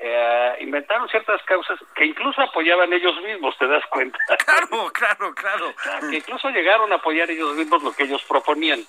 [0.00, 4.18] eh, inventaron ciertas causas que incluso apoyaban ellos mismos, ¿te das cuenta?
[4.44, 5.74] Claro, claro, claro.
[6.10, 8.80] que incluso llegaron a apoyar ellos mismos lo que ellos proponían.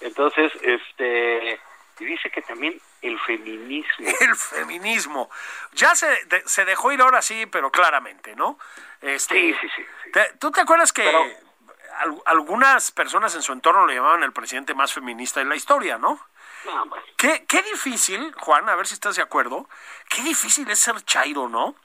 [0.00, 1.60] Entonces, este,
[1.98, 4.06] y dice que también el feminismo.
[4.20, 5.30] El feminismo.
[5.72, 8.58] Ya se, de- se dejó ir ahora sí, pero claramente, ¿no?
[9.00, 10.10] Este, Sí, sí, sí, sí.
[10.12, 11.24] te- ¿Tú te acuerdas que Pero-
[11.98, 15.98] al- algunas personas en su entorno le llamaban el presidente más feminista de la historia,
[15.98, 16.20] ¿no?
[16.64, 16.90] No.
[17.16, 19.68] Qué, qué difícil, Juan, a ver si estás de acuerdo,
[20.10, 21.76] qué difícil es ser chairo, ¿no?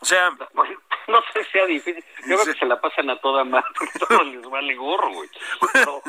[0.00, 2.02] O sea, Bueno, no sé si sea difícil.
[2.26, 5.28] Yo creo que se la pasan a toda madre, porque todos les vale gorro, güey.
[5.72, 6.02] Pero,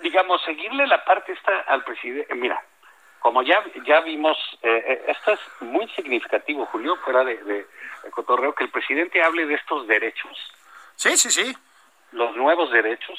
[0.00, 2.34] digamos, seguirle la parte esta al presidente.
[2.34, 2.62] Mira,
[3.20, 7.66] como ya ya vimos, eh, eh, esto es muy significativo, Julio, fuera de, de,
[8.02, 10.36] de cotorreo, que el presidente hable de estos derechos
[10.96, 11.56] Sí, sí, sí.
[12.12, 13.18] los nuevos derechos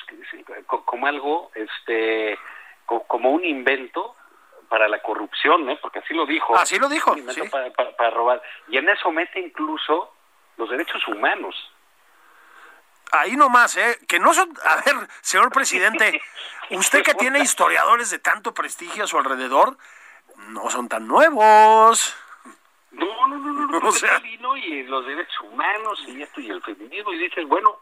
[0.68, 2.38] co- como algo, este,
[2.86, 4.16] co- como un invento
[4.70, 5.78] para la corrupción, ¿eh?
[5.82, 6.56] porque así lo dijo.
[6.58, 7.50] Así lo dijo, Un invento sí.
[7.50, 8.42] para, para- para robar.
[8.68, 10.14] Y en eso mete incluso
[10.58, 11.56] los derechos humanos.
[13.20, 14.00] Ahí nomás, ¿eh?
[14.08, 14.52] Que no son...
[14.64, 16.22] A ver, señor presidente,
[16.72, 19.78] usted que tiene historiadores de tanto prestigio a su alrededor,
[20.50, 22.16] no son tan nuevos.
[22.92, 24.22] No, no, no, no, no, O sea-
[24.58, 27.82] y los derechos humanos y esto y el feminismo y dices, bueno,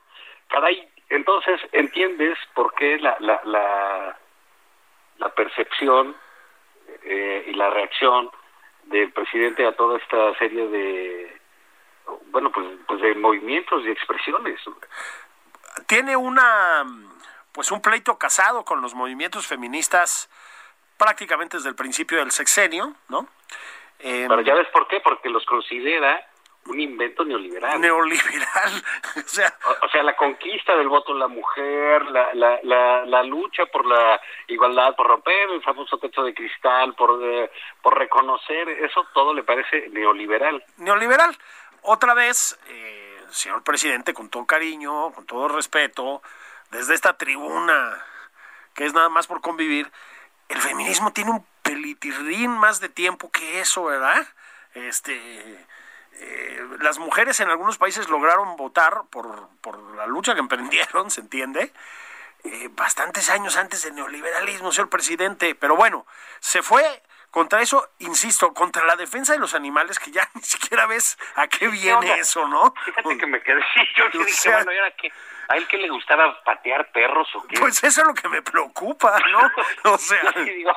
[0.50, 4.18] caray, entonces entiendes por qué la, la, la,
[5.18, 6.16] la percepción
[7.04, 8.30] eh, y la reacción
[8.86, 11.42] del presidente a toda esta serie de,
[12.32, 14.60] bueno, pues, pues de movimientos y expresiones.
[15.88, 16.84] Tiene una...
[17.52, 20.28] Pues un pleito casado con los movimientos feministas
[20.98, 23.28] prácticamente desde el principio del sexenio, ¿no?
[24.00, 26.26] Eh, Pero ya ves por qué, porque los considera
[26.66, 27.80] un invento neoliberal.
[27.80, 28.84] neoliberal.
[29.18, 33.06] o sea, O, o sea, la conquista del voto de la mujer, la, la, la,
[33.06, 37.52] la lucha por la igualdad, por romper el famoso techo de cristal, por, eh,
[37.84, 40.64] por reconocer, eso todo le parece neoliberal.
[40.78, 41.38] neoliberal.
[41.84, 46.22] Otra vez, eh, señor presidente, con todo cariño, con todo respeto,
[46.72, 48.04] desde esta tribuna,
[48.74, 49.92] que es nada más por convivir,
[50.50, 54.28] el feminismo tiene un pelitirrín más de tiempo que eso, ¿verdad?
[54.74, 55.66] Este,
[56.14, 61.22] eh, las mujeres en algunos países lograron votar por, por la lucha que emprendieron, ¿se
[61.22, 61.74] entiende?
[62.44, 65.56] Eh, bastantes años antes del neoliberalismo, señor presidente.
[65.56, 66.06] Pero bueno,
[66.40, 67.02] se fue
[67.34, 71.48] contra eso, insisto, contra la defensa de los animales, que ya ni siquiera ves a
[71.48, 72.76] qué viene eso, ¿no?
[72.86, 73.60] Fíjate que me quedé,
[73.98, 75.12] yo sí O dije, sea- bueno, ¿y ahora qué?
[75.50, 77.60] ¿A él que le gustaba patear perros o qué?
[77.60, 79.92] Pues eso es lo que me preocupa, ¿no?
[79.92, 80.72] O sea, digo,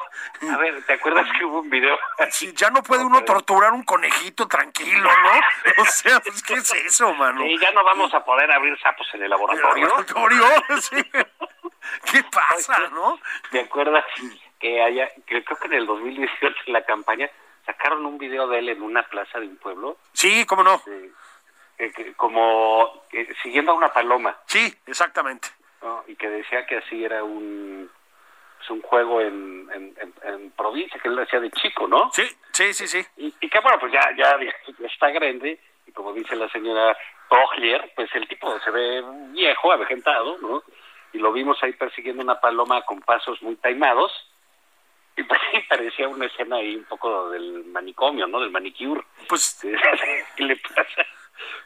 [0.51, 1.97] a ver, ¿te acuerdas que hubo un video?
[2.31, 5.83] si ya no puede uno torturar un conejito tranquilo, ¿no?
[5.83, 7.45] O sea, pues, ¿qué es eso, mano?
[7.45, 9.87] Y ya no vamos a poder abrir sapos en el ¿El laboratorio.
[9.87, 10.45] laboratorio?
[10.81, 11.11] Sí.
[12.11, 13.21] ¿Qué pasa, no?
[13.51, 14.05] ¿Te acuerdas
[14.61, 17.31] que haya, que creo que en el 2018 en la campaña
[17.65, 20.81] sacaron un video de él en una plaza de un pueblo, Sí, cómo no.
[20.87, 21.11] eh,
[21.79, 25.49] eh, como eh, siguiendo a una paloma, Sí, exactamente.
[25.83, 26.03] ¿no?
[26.07, 27.91] y que decía que así era un,
[28.59, 32.11] pues, un juego en, en, en- en provincia, que él lo hacía de chico, ¿no?
[32.13, 33.07] Sí, sí, sí, sí.
[33.19, 36.97] Y, y que bueno, pues ya, ya, ya está grande, y como dice la señora
[37.29, 40.63] Toglier, pues el tipo se ve viejo, avejentado, ¿no?
[41.13, 44.11] Y lo vimos ahí persiguiendo una paloma con pasos muy taimados,
[45.17, 48.41] y pues sí, parecía una escena ahí un poco del manicomio, ¿no?
[48.41, 49.03] Del manicure.
[49.29, 49.59] Pues
[50.37, 51.07] ¿Qué le pasa?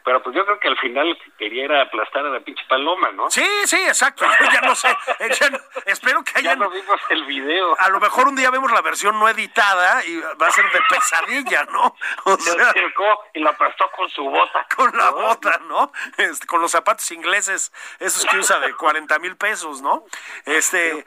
[0.03, 3.29] Pero pues yo creo que al final quería era aplastar a la pinche paloma, ¿no?
[3.29, 4.25] sí, sí, exacto.
[4.25, 4.89] Yo ya no sé.
[5.39, 6.59] ya no- espero que Ya hayan.
[6.59, 7.79] no vimos el video.
[7.79, 10.81] A lo mejor un día vemos la versión no editada y va a ser de
[10.89, 11.95] pesadilla, ¿no?
[12.25, 14.65] O Se sea, acercó y lo aplastó con su bota.
[14.75, 15.91] con la bota, ¿no?
[16.17, 20.03] Este, con los zapatos ingleses, esos que usa de 40 mil pesos, ¿no?
[20.45, 21.05] Este,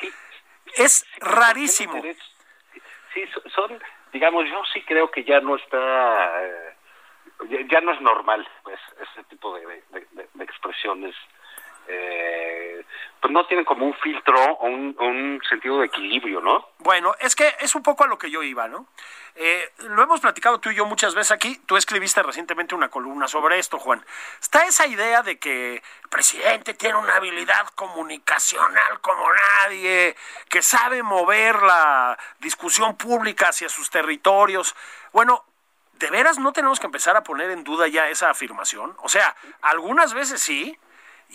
[0.77, 2.01] es rarísimo.
[3.15, 3.81] Sí, so- son,
[4.13, 6.75] digamos, yo sí creo que ya no está, eh,
[7.71, 9.83] ya, no es normal, pues, ese tipo de
[10.41, 11.15] expresiones.
[11.89, 12.85] Eh,
[13.25, 16.69] pues no tienen como un filtro o un, sentido de equilibrio, ¿no?
[16.81, 18.87] Bueno, es que es un poco a lo que yo iba, ¿no?
[19.35, 21.59] Eh, lo hemos platicado tú y yo muchas veces aquí.
[21.65, 24.05] Tú escribiste recientemente una columna sobre esto, Juan.
[24.43, 30.17] Está esa idea de que el presidente tiene una habilidad comunicacional como nadie,
[30.51, 34.77] que sabe mover la discusión pública hacia sus territorios.
[35.13, 35.47] Bueno,
[35.95, 38.95] ¿de veras no tenemos que empezar a poner en duda ya esa afirmación?
[39.03, 40.79] O sea, algunas veces sí,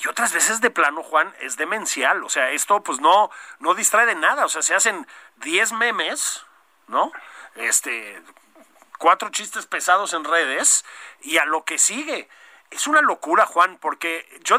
[0.02, 2.24] y otras veces de plano, Juan, es demencial.
[2.24, 4.46] O sea, esto pues no, no distrae de nada.
[4.46, 5.06] O sea, se hacen
[5.38, 6.46] 10 memes,
[6.88, 7.12] ¿no?
[7.56, 8.22] Este,
[8.98, 10.86] cuatro chistes pesados en redes
[11.22, 12.30] y a lo que sigue.
[12.70, 14.58] Es una locura, Juan, porque yo,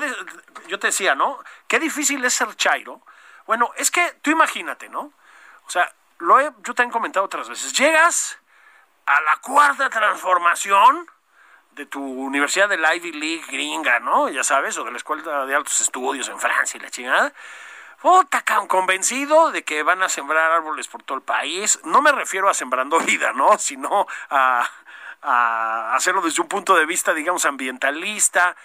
[0.67, 1.43] yo te decía, ¿no?
[1.69, 3.01] Qué difícil es ser chairo.
[3.47, 5.13] Bueno, es que tú imagínate, ¿no?
[5.67, 7.73] O sea, lo he, yo te he comentado otras veces.
[7.73, 8.39] Llegas
[9.07, 11.09] a la cuarta transformación
[11.81, 14.29] de tu universidad de la Ivy League gringa, ¿no?
[14.29, 17.33] Ya sabes, o de la Escuela de Altos Estudios en Francia y la chingada.
[18.03, 21.81] Puta, cabrón, convencido de que van a sembrar árboles por todo el país.
[21.85, 23.57] No me refiero a sembrando vida, ¿no?
[23.59, 24.69] Sino a,
[25.23, 28.57] a hacerlo desde un punto de vista, digamos, ambientalista,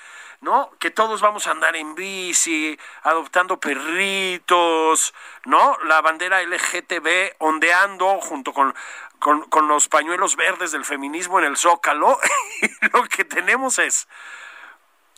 [0.41, 0.71] ¿no?
[0.79, 5.13] Que todos vamos a andar en bici, adoptando perritos,
[5.45, 5.77] ¿no?
[5.85, 8.75] La bandera LGTB ondeando junto con,
[9.19, 12.19] con, los pañuelos verdes del feminismo en el zócalo.
[12.61, 14.07] y lo que tenemos es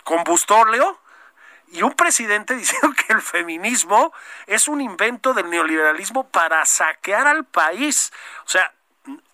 [0.03, 0.99] combustóleo
[1.69, 4.13] y un presidente diciendo que el feminismo
[4.45, 8.11] es un invento del neoliberalismo para saquear al país.
[8.45, 8.73] O sea,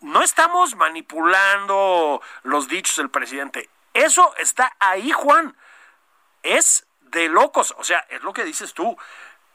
[0.02, 3.70] no estamos manipulando los dichos del presidente.
[3.94, 5.56] Eso está ahí, Juan.
[6.44, 7.74] Es de locos.
[7.78, 8.96] O sea, es lo que dices tú.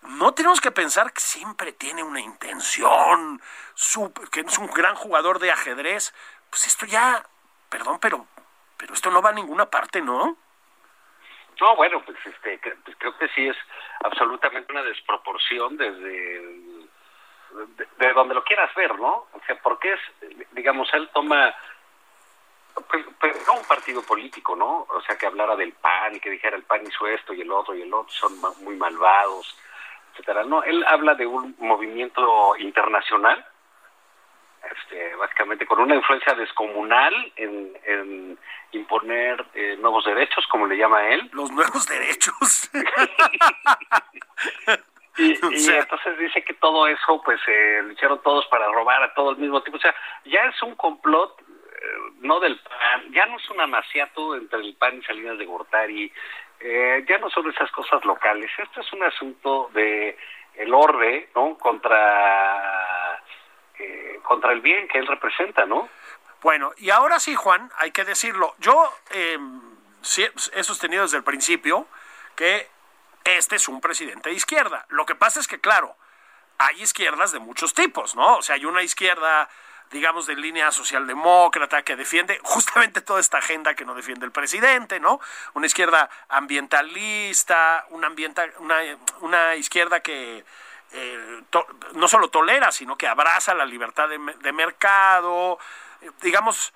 [0.02, 3.40] No tenemos que pensar que siempre tiene una intención,
[3.74, 6.14] súper- que es un gran jugador de ajedrez.
[6.50, 7.24] Pues esto ya,
[7.68, 8.26] perdón, pero,
[8.76, 10.36] pero esto no va a ninguna parte, ¿no?
[11.60, 13.56] No, bueno, pues, este, pues creo que sí es
[14.04, 16.40] absolutamente una desproporción desde
[17.66, 19.26] de, de donde lo quieras ver, ¿no?
[19.32, 20.00] O sea, porque es,
[20.52, 21.52] digamos, él toma
[22.90, 24.86] pues, pues, no un partido político, ¿no?
[24.90, 27.50] O sea, que hablara del PAN y que dijera el PAN hizo esto y el
[27.50, 29.56] otro y el otro son muy malvados,
[30.12, 30.44] etcétera.
[30.44, 33.44] No, él habla de un movimiento internacional,
[34.70, 38.38] este, básicamente con una influencia descomunal en, en
[38.72, 41.28] imponer eh, nuevos derechos, como le llama él.
[41.32, 42.70] Los nuevos derechos.
[45.16, 48.70] Y, O y sea- entonces dice que todo eso, pues, eh, lo hicieron todos para
[48.70, 49.78] robar a todo al mismo tiempo.
[49.78, 49.94] O sea,
[50.24, 51.42] ya es un complot,
[52.20, 56.12] no del PAN, ya no es un amaciato entre el PAN y Salinas de Gortari,
[56.60, 58.50] eh, ya no son esas cosas locales.
[58.58, 60.16] Esto es un asunto de
[60.54, 61.56] el orbe, ¿no?
[61.56, 63.22] Contra,
[63.78, 65.88] eh, contra el bien que él representa, ¿no?
[66.42, 68.54] Bueno, y ahora sí, Juan, hay que decirlo.
[68.58, 69.38] Yo eh,
[70.02, 71.86] sí he sostenido desde el principio
[72.36, 72.68] que
[73.24, 74.86] este es un presidente de izquierda.
[74.88, 75.96] Lo que pasa es que, claro,
[76.58, 78.36] hay izquierdas de muchos tipos, ¿no?
[78.36, 79.48] O sea, hay una izquierda,
[79.90, 85.00] digamos, de línea socialdemócrata que defiende justamente toda esta agenda que no defiende el presidente,
[85.00, 85.20] ¿no?
[85.54, 88.08] Una izquierda ambientalista, una,
[88.58, 88.76] una,
[89.20, 90.44] una izquierda que
[90.92, 91.42] eh,
[91.94, 95.58] no solo tolera, sino que abraza la libertad de, me- de mercado,
[96.22, 96.72] digamos,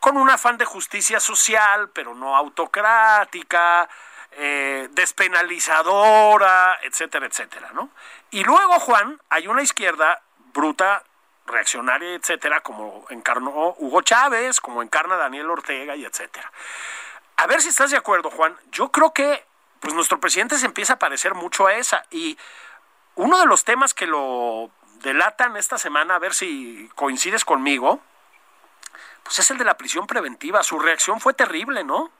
[0.00, 3.88] con un afán de justicia social, pero no autocrática,
[4.32, 7.90] eh, despenalizadora, etcétera, etcétera, ¿no?
[8.30, 10.20] Y luego, Juan, hay una izquierda
[10.52, 11.02] bruta,
[11.48, 16.50] reaccionaria, etcétera, como encarnó Hugo Chávez, como encarna Daniel Ortega y etcétera.
[17.36, 18.56] A ver si estás de acuerdo, Juan.
[18.70, 19.44] Yo creo que
[19.80, 22.36] pues nuestro presidente se empieza a parecer mucho a esa y
[23.14, 24.70] uno de los temas que lo
[25.02, 28.00] delatan esta semana, a ver si coincides conmigo,
[29.22, 30.62] pues es el de la prisión preventiva.
[30.62, 32.10] Su reacción fue terrible, ¿no?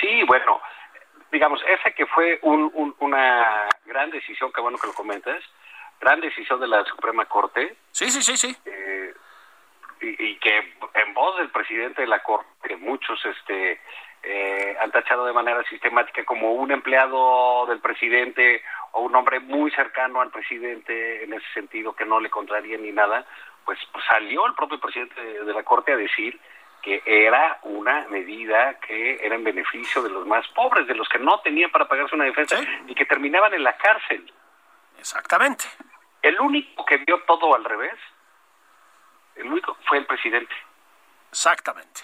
[0.00, 0.60] Sí, bueno,
[1.32, 5.42] digamos, ese que fue un- un- una gran decisión, que bueno que lo comentas,
[6.00, 8.56] gran decisión de la Suprema Corte, Sí, sí, sí, sí.
[8.66, 9.14] eh,
[10.00, 10.56] y, y que
[10.94, 13.80] en voz del presidente de la Corte, que muchos este,
[14.22, 19.70] eh, han tachado de manera sistemática como un empleado del presidente o un hombre muy
[19.70, 23.24] cercano al presidente en ese sentido que no le contraría ni nada,
[23.64, 26.38] pues, pues salió el propio presidente de, de la Corte a decir
[26.82, 31.18] que era una medida que era en beneficio de los más pobres, de los que
[31.18, 32.68] no tenían para pagarse una defensa Sí.
[32.88, 34.30] y que terminaban en la cárcel.
[34.98, 35.64] Exactamente.
[36.22, 37.94] El único que vio todo al revés,
[39.36, 40.54] el único fue el presidente.
[41.30, 42.00] Exactamente.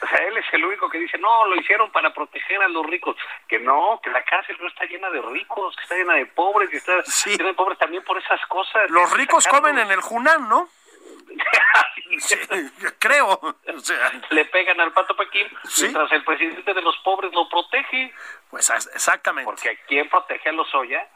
[0.00, 2.86] O sea, él es el único que dice, no, lo hicieron para proteger a los
[2.86, 3.16] ricos.
[3.48, 6.72] Que no, que la cárcel no está llena de ricos, que está llena de pobres,
[6.72, 7.30] y está Sí.
[7.30, 8.88] llena de pobres también por esas cosas.
[8.90, 10.68] Los ricos comen en el Junán, ¿no?
[12.20, 12.36] Sí,
[12.98, 13.28] creo.
[13.32, 15.82] O sea, Le pegan al pato Pequín, Sí.
[15.82, 18.14] mientras el presidente de los pobres lo protege.
[18.50, 19.44] pues exactamente.
[19.44, 21.06] Porque ¿a quién protege a los Oya?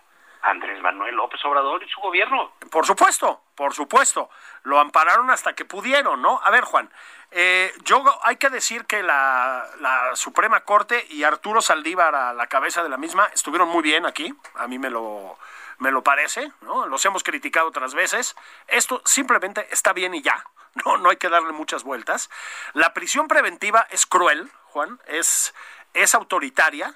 [0.43, 2.53] Andrés Manuel López Obrador y su gobierno.
[2.71, 4.29] Por supuesto, por supuesto.
[4.65, 6.41] Lo ampararon hasta que pudieron, ¿no?
[6.43, 6.91] A ver, Juan,
[7.31, 9.67] eh, yo hay que decir que la,
[10.15, 14.35] Suprema Corte y Arturo Saldívar a la cabeza de la misma estuvieron muy bien aquí.
[14.57, 15.39] A mí me lo,
[15.79, 16.87] me lo parece, ¿no?
[16.87, 18.37] Los hemos criticado otras veces.
[18.67, 20.45] Esto simplemente está bien y ya.
[20.87, 22.31] No, no hay que darle muchas vueltas.
[22.73, 25.53] La prisión preventiva es cruel, Juan, es,
[25.93, 26.95] es autoritaria,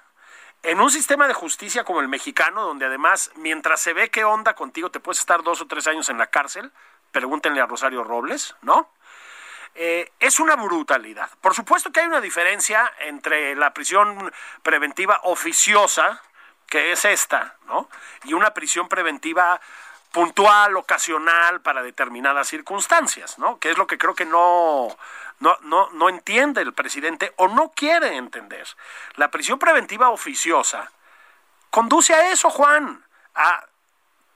[0.67, 4.55] en un sistema de justicia como el mexicano, donde además, mientras se ve qué onda
[4.55, 6.73] contigo, te puedes estar dos o tres años en la cárcel,
[7.13, 8.91] pregúntenle a Rosario Robles, ¿no?
[9.77, 11.31] Eh, es una brutalidad.
[11.41, 14.33] Por supuesto que hay una diferencia entre la prisión
[14.65, 16.21] preventiva oficiosa,
[16.67, 17.89] que es esta, ¿no?
[18.25, 19.61] Y una prisión preventiva
[20.11, 23.61] puntual, ocasional, para determinadas circunstancias, ¿no?
[23.61, 24.89] Que es lo que creo que no,
[25.41, 28.67] no, no, no entiende el presidente o no quiere entender.
[29.17, 30.91] La prisión preventiva oficiosa
[31.71, 33.67] conduce a eso, Juan, a,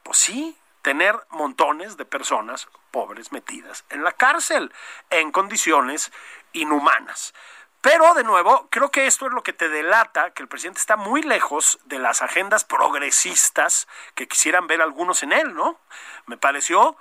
[0.03, 4.73] pues sí, tener montones de personas pobres metidas en la cárcel
[5.11, 6.13] en condiciones
[6.53, 7.35] inhumanas.
[7.81, 10.97] Pero, de nuevo, creo que esto es lo que te delata que el presidente está
[10.97, 15.79] muy lejos de las agendas progresistas que quisieran ver algunos en él, ¿no?
[16.27, 16.97] Me pareció,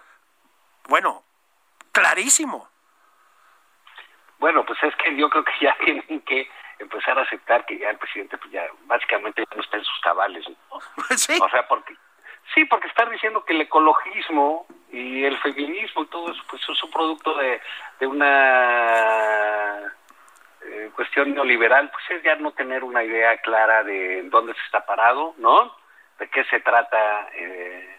[0.87, 1.23] bueno,
[1.91, 2.69] clarísimo.
[4.39, 7.89] Bueno, pues es que yo creo que ya tienen que empezar a aceptar que ya
[7.89, 10.79] el presidente pues ya básicamente ya no está en sus cabales, ¿no?
[11.17, 11.37] Sí.
[11.41, 11.93] O sea, porque
[12.55, 16.83] sí, porque están diciendo que el ecologismo y el feminismo y todo eso pues es
[16.83, 17.61] un producto de,
[17.99, 19.93] de una
[20.61, 24.85] eh, cuestión neoliberal, pues es ya no tener una idea clara de dónde se está
[24.85, 25.75] parado, ¿no?
[26.17, 27.97] De qué se trata eh,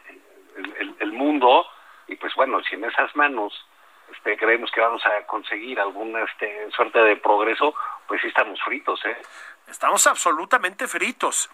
[0.57, 1.67] el, el- el mundo
[2.09, 3.53] y pues bueno, si en esas manos
[4.13, 7.75] este, creemos que vamos a conseguir alguna este, suerte de progreso,
[8.07, 9.17] pues sí estamos fritos, ¿eh?
[9.69, 11.49] Estamos absolutamente fritos.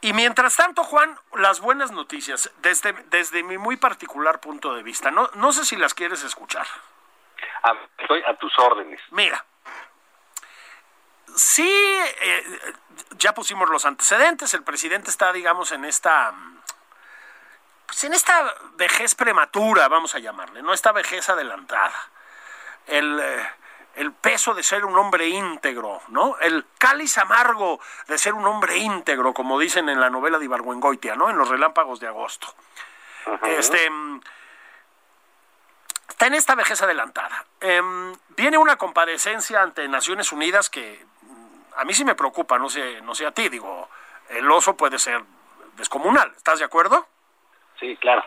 [0.00, 5.10] Y mientras tanto, Juan, las buenas noticias, desde, desde mi muy particular punto de vista,
[5.10, 6.66] no, no sé si las quieres escuchar.
[7.62, 9.00] A, estoy a tus órdenes.
[9.10, 9.44] Mira,
[11.34, 12.44] sí, eh,
[13.16, 16.34] ya pusimos los antecedentes, el presidente está, digamos, en esta,
[17.86, 22.10] pues en esta vejez prematura, vamos a llamarle, no esta vejez adelantada.
[22.86, 23.48] El, eh,
[23.96, 26.36] el peso de ser un hombre íntegro, ¿no?
[26.40, 31.14] El cáliz amargo de ser un hombre íntegro, como dicen en la novela de Ibargüengoitia,
[31.14, 31.30] ¿no?
[31.30, 32.52] En los relámpagos de agosto.
[33.42, 34.20] Este mm,
[36.08, 37.44] está en esta vejez adelantada.
[37.60, 42.68] Em, viene una comparecencia ante Naciones Unidas que mm, a mí sí me preocupa, no
[42.68, 43.88] sé, no sé a ti, digo,
[44.28, 45.22] el oso puede ser
[45.76, 47.06] descomunal, ¿estás de acuerdo?
[47.84, 48.24] Sí, claro.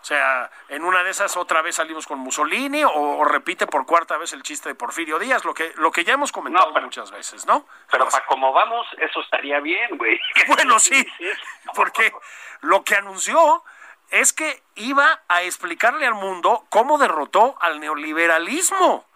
[0.00, 3.86] O sea, en una de esas otra vez salimos con Mussolini o, o repite por
[3.86, 6.74] cuarta vez el chiste de Porfirio Díaz, lo que, lo que ya hemos comentado No,
[6.74, 7.66] pero- muchas veces, ¿no?
[7.90, 10.20] Pero para como vamos, eso estaría bien, güey.
[10.46, 11.06] bueno, sí,
[11.74, 12.12] porque
[12.60, 13.64] lo que anunció
[14.10, 19.06] es que iba a explicarle al mundo cómo derrotó al neoliberalismo.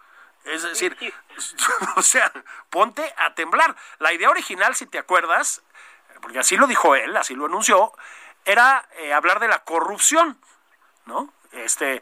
[0.45, 0.97] Es decir,
[1.95, 2.31] o sea,
[2.69, 3.75] ponte a temblar.
[3.99, 5.63] La idea original, si te acuerdas,
[6.21, 7.93] porque así lo dijo él, así lo anunció,
[8.45, 10.37] era eh, hablar de la corrupción,
[11.05, 11.33] ¿no?
[11.51, 12.01] Este,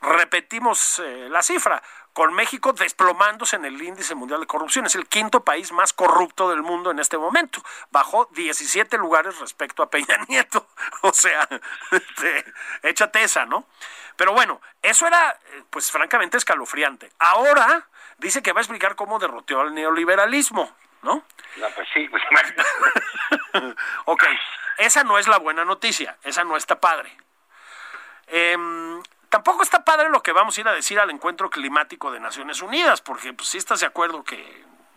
[0.00, 1.82] repetimos eh, la cifra,
[2.18, 4.86] con México desplomándose en el índice mundial de corrupción.
[4.86, 7.62] Es el quinto país más corrupto del mundo en este momento.
[7.92, 10.66] Bajó 17 lugares respecto a Peña Nieto.
[11.02, 11.48] O sea,
[11.92, 12.44] este,
[12.82, 13.66] échate esa, ¿no?
[14.16, 17.12] Pero bueno, eso era, eh, pues francamente, escalofriante.
[17.20, 17.86] Ahora
[18.18, 21.24] dice que va a explicar cómo derrotó al neoliberalismo, ¿no?
[21.56, 22.22] No, pues sí, pues,
[24.04, 24.24] ok,
[24.78, 27.16] esa no es la buena noticia, esa no está padre.
[28.26, 32.20] Em, tampoco está padre lo que vamos a ir a decir al encuentro climático de
[32.20, 34.36] Naciones Unidas, porque pues sí estás de acuerdo que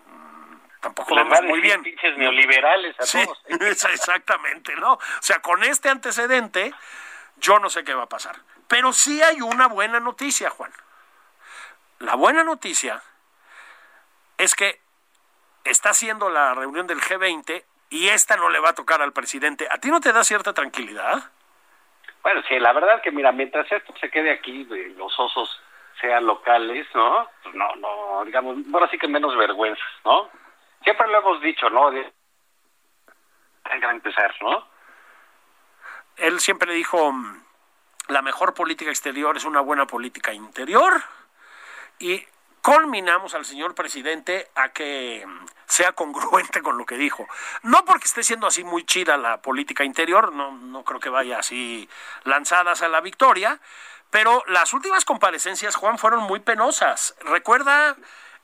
[0.08, 1.82] mm, tampoco les vamos muy bien.
[1.82, 3.40] pinches neoliberales a Sí, todos.
[3.94, 4.94] exactamente, ¿no?
[4.94, 6.74] O sea, con este antecedente,
[7.38, 8.36] yo no sé qué va a pasar.
[8.68, 10.72] Pero sí hay una buena noticia, Juan.
[12.00, 13.02] La buena noticia
[14.38, 14.81] es que
[15.64, 19.68] está haciendo la reunión del G20 y esta no le va a tocar al presidente.
[19.70, 21.32] ¿A ti no te da cierta tranquilidad?
[22.24, 24.64] Bueno, sí, la verdad que mira, mientras esto se quede aquí,
[24.96, 25.62] los osos
[26.00, 27.28] sean locales, ¿no?
[27.44, 30.30] Pues no, no, digamos, ahora sí que menos vergüenza, ¿no?
[30.84, 31.92] Siempre lo hemos dicho, ¿no?
[31.92, 32.12] De...
[33.66, 34.68] Hay que empezar, ¿no?
[36.18, 37.44] Él siempre dijo, mm,
[38.08, 41.02] la mejor política exterior es una buena política interior.
[42.00, 42.26] Y
[42.62, 47.28] culminamos al señor presidente a que mm, sea congruente con lo que dijo.
[47.64, 51.40] No porque esté siendo así muy chida la política interior, no, no creo que vaya
[51.40, 51.90] así
[52.24, 53.60] lanzadas a la victoria,
[54.10, 57.16] pero las últimas comparecencias, Juan, fueron muy penosas.
[57.22, 57.96] Recuerda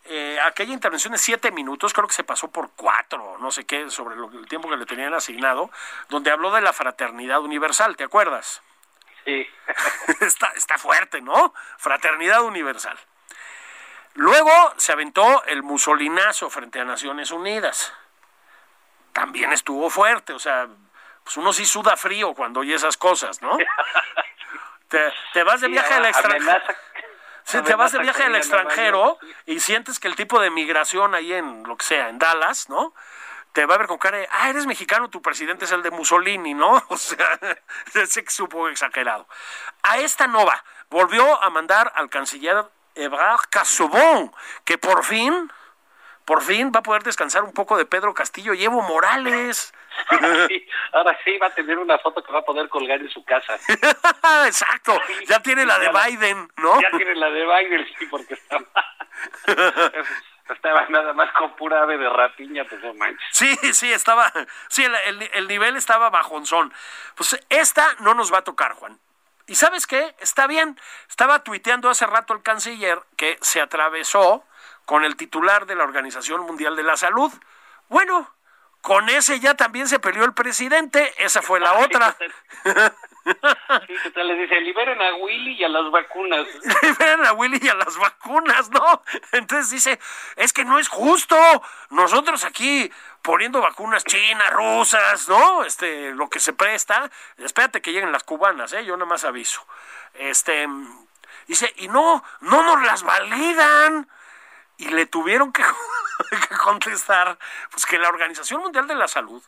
[0.05, 3.89] eh, aquella intervención de siete minutos, creo que se pasó por cuatro, no sé qué,
[3.89, 5.69] sobre lo, el tiempo que le tenían asignado,
[6.07, 8.61] donde habló de la fraternidad universal, ¿te acuerdas?
[9.25, 9.45] Sí.
[10.21, 11.53] está, está fuerte, ¿no?
[11.77, 12.97] Fraternidad universal.
[14.17, 17.93] Luego se aventó el musolinazo frente a Naciones Unidas.
[19.13, 20.67] También estuvo fuerte, o sea,
[21.23, 23.57] pues uno sí suda frío cuando oye esas cosas, ¿no?
[24.87, 26.61] Te, te vas de Sí, viaje al extranjero.
[27.43, 31.33] Sí, te vas de viaje al extranjero y sientes que el tipo de migración ahí
[31.33, 32.93] en lo que sea, en Dallas, ¿no?
[33.51, 35.91] Te va a ver con cara de, ah, eres mexicano, tu presidente es el de
[35.91, 36.81] Mussolini, ¿no?
[36.89, 37.37] O sea,
[37.93, 39.27] ese que supo exagerado.
[39.83, 42.65] A esta nova volvió a mandar al canciller
[42.97, 44.31] Ebrard Casobón,
[44.65, 45.51] que por fin,
[46.25, 49.73] por fin va a poder descansar un poco de Pedro Castillo y Evo Morales.
[50.47, 53.23] Sí, ahora sí va a tener una foto que va a poder colgar en su
[53.25, 53.57] casa.
[54.45, 54.93] Exacto,
[55.27, 56.79] ya tiene la de Biden, ¿no?
[56.79, 58.63] Ya tiene la de Biden, sí, porque estaba,
[60.53, 63.27] estaba nada más con pura ave de rapiña, pues no manches.
[63.31, 64.31] Sí, sí, estaba,
[64.69, 66.71] sí, el, el- el nivel estaba bajonzón.
[67.15, 68.99] Pues esta no nos va a tocar, Juan.
[69.47, 70.15] ¿Y sabes qué?
[70.19, 70.79] Está bien.
[71.09, 74.45] Estaba tuiteando hace rato el canciller que se atravesó
[74.85, 77.31] con el titular de la Organización Mundial de la Salud.
[77.87, 78.33] Bueno,
[78.81, 81.13] con ese ya también se peleó el presidente.
[81.17, 82.15] Esa fue la otra.
[83.27, 84.27] Sí, ¿qué tal?
[84.27, 86.47] Les dice, liberen a Willy y a las vacunas.
[86.81, 89.03] liberen a Willy y a las vacunas, ¿no?
[89.33, 89.99] Entonces dice,
[90.35, 91.35] es que no es justo.
[91.89, 95.63] Nosotros aquí poniendo vacunas chinas, rusas, ¿no?
[95.63, 97.09] Este, lo que se presta.
[97.37, 98.85] Espérate que lleguen las cubanas, ¿eh?
[98.85, 99.65] Yo nada más aviso.
[100.13, 100.67] Este,
[101.47, 104.09] dice, y no, no nos las validan.
[104.77, 105.63] y le tuvieron que,
[106.49, 107.37] que contestar
[107.71, 109.43] pues que la Organización Mundial de la Salud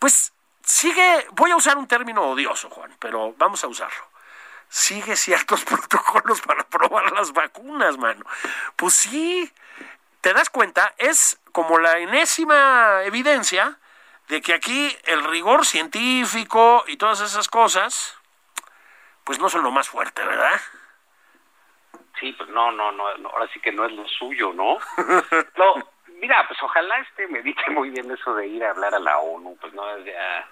[0.00, 0.32] pues
[0.70, 4.08] sigue, voy a usar un término odioso, Juan, pero vamos a usarlo.
[4.68, 8.24] Sigue ciertos protocolos para probar las vacunas, mano.
[8.76, 9.52] Pues sí,
[10.20, 13.78] te das cuenta, es como la enésima evidencia
[14.28, 18.16] de que aquí el rigor científico y todas esas cosas,
[19.24, 20.60] pues no son lo más fuerte, ¿verdad?
[22.20, 24.78] Sí, pues no, no, no, ahora sí que no es lo suyo, ¿no?
[25.56, 25.74] no,
[26.20, 29.56] mira, pues ojalá este medite muy bien eso de ir a hablar a la ONU,
[29.60, 30.48] pues no es ya,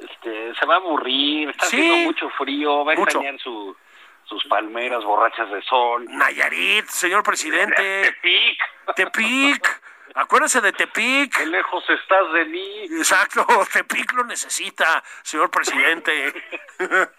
[0.00, 1.76] este, se va a aburrir, está Sí.
[1.76, 3.04] haciendo mucho frío, va a Mucho.
[3.18, 3.76] extrañar su,
[4.24, 6.04] sus palmeras borrachas de sol.
[6.08, 7.74] Nayarit, señor presidente,
[8.22, 9.82] Tepic, Tepic,
[10.14, 11.36] acuérdese de Tepic.
[11.36, 12.84] qué lejos estás de mí.
[12.98, 16.32] Exacto, Tepic lo necesita, señor presidente.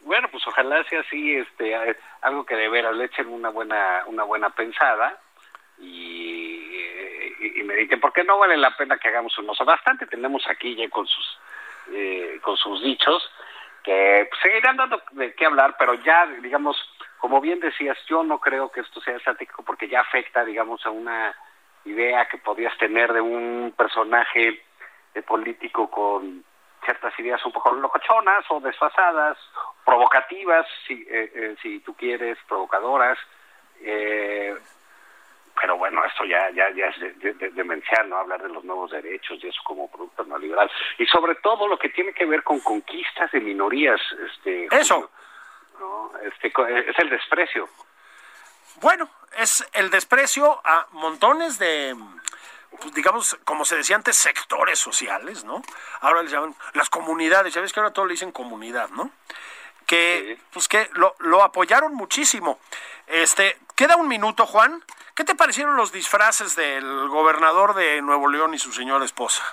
[0.00, 1.74] Bueno, pues ojalá sea así, este,
[2.22, 5.20] algo que de veras le echen una buena, una buena pensada
[5.78, 9.64] y, eh, y, y mediten, porque no vale la pena que hagamos un oso.
[9.64, 11.38] Bastante tenemos aquí ya con sus,
[11.92, 13.22] eh, con sus dichos,
[13.82, 16.76] que seguirán dando de qué hablar, pero ya, digamos,
[17.18, 20.90] como bien decías, yo no creo que esto sea estático porque ya afecta, digamos, a
[20.90, 21.34] una
[21.84, 24.62] idea que podías tener de un personaje
[25.14, 26.44] eh, político con
[26.84, 29.38] ciertas ideas un poco locochonas o desfasadas,
[29.84, 33.18] provocativas, si, eh, eh, si tú quieres, provocadoras.
[35.54, 38.16] Eh, pero bueno, esto ya ya ya es de, de- de- demencial, ¿no?
[38.18, 40.70] Hablar de los nuevos derechos y eso como producto neoliberal.
[40.98, 44.00] Y sobre todo lo que tiene que ver con conquistas de minorías.
[44.34, 45.10] este Eso.
[45.78, 46.12] ¿no?
[46.22, 47.68] Este, co- es el desprecio.
[48.80, 51.96] Bueno, es el desprecio a montones de,
[52.80, 55.62] pues, digamos, como se decía antes, sectores sociales, ¿no?
[56.00, 59.10] Ahora les llaman las comunidades, ya ves que ahora todo le dicen comunidad, ¿no?
[59.86, 60.42] Que, Sí.
[60.52, 62.58] pues que lo, lo apoyaron muchísimo.
[63.06, 64.82] Este, queda un minuto, Juan.
[65.14, 69.44] ¿Qué te parecieron los disfraces del gobernador de Nuevo León y su señora esposa?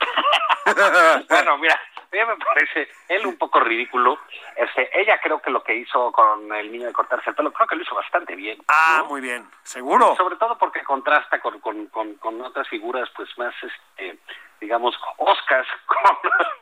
[1.28, 4.18] bueno, mira, a mí me parece él un poco ridículo.
[4.56, 7.68] Este, ella creo que lo que hizo con el niño de cortarse el pelo, creo
[7.68, 8.58] que lo hizo bastante bien.
[8.66, 9.06] Ah, ¿no?
[9.06, 10.16] muy bien, seguro.
[10.16, 14.18] Sobre todo porque contrasta con, con, con, con otras figuras, pues más, este,
[14.60, 16.18] digamos, oscas con,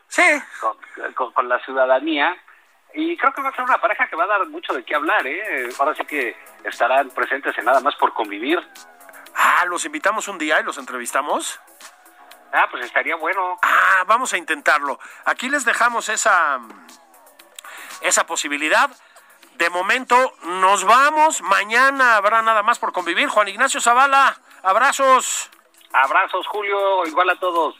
[0.09, 0.23] Sí,
[0.61, 2.37] con, con- con la ciudadanía.
[2.95, 4.95] Y creo que va a ser una pareja que va a dar mucho de qué
[4.95, 5.69] hablar, ¿eh?
[5.79, 8.59] Ahora sí que estarán presentes en nada más por convivir.
[9.35, 11.61] ah, los invitamos un día y los entrevistamos.
[12.53, 13.59] Ah, pues estaría bueno.
[13.63, 15.01] Ah, vamos a intentarlo.
[15.25, 16.61] Aquí les dejamos esa,
[18.01, 18.89] esa posibilidad.
[19.57, 21.43] De momento nos vamos.
[21.43, 23.29] Mañana habrá nada más por convivir.
[23.29, 25.51] Juan Ignacio Zavala, abrazos.
[25.93, 27.77] Abrazos, Julio, igual a todos.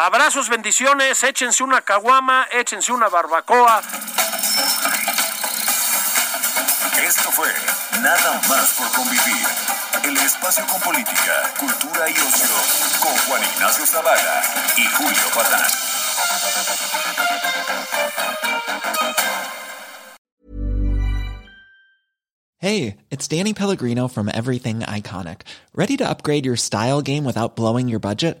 [0.00, 1.24] Abrazos, bendiciones.
[1.24, 3.82] Échense una caguama, échense una barbacoa.
[7.04, 7.48] Esto fue
[8.00, 9.44] Nada más por convivir.
[10.04, 12.46] El espacio con política, cultura y ocio
[13.00, 14.42] con Juan Ignacio Zavala
[14.76, 15.66] y Julio Patán.
[22.60, 25.40] Hey, it's Danny Pellegrino from Everything Iconic.
[25.74, 28.40] Ready to upgrade your style game without blowing your budget?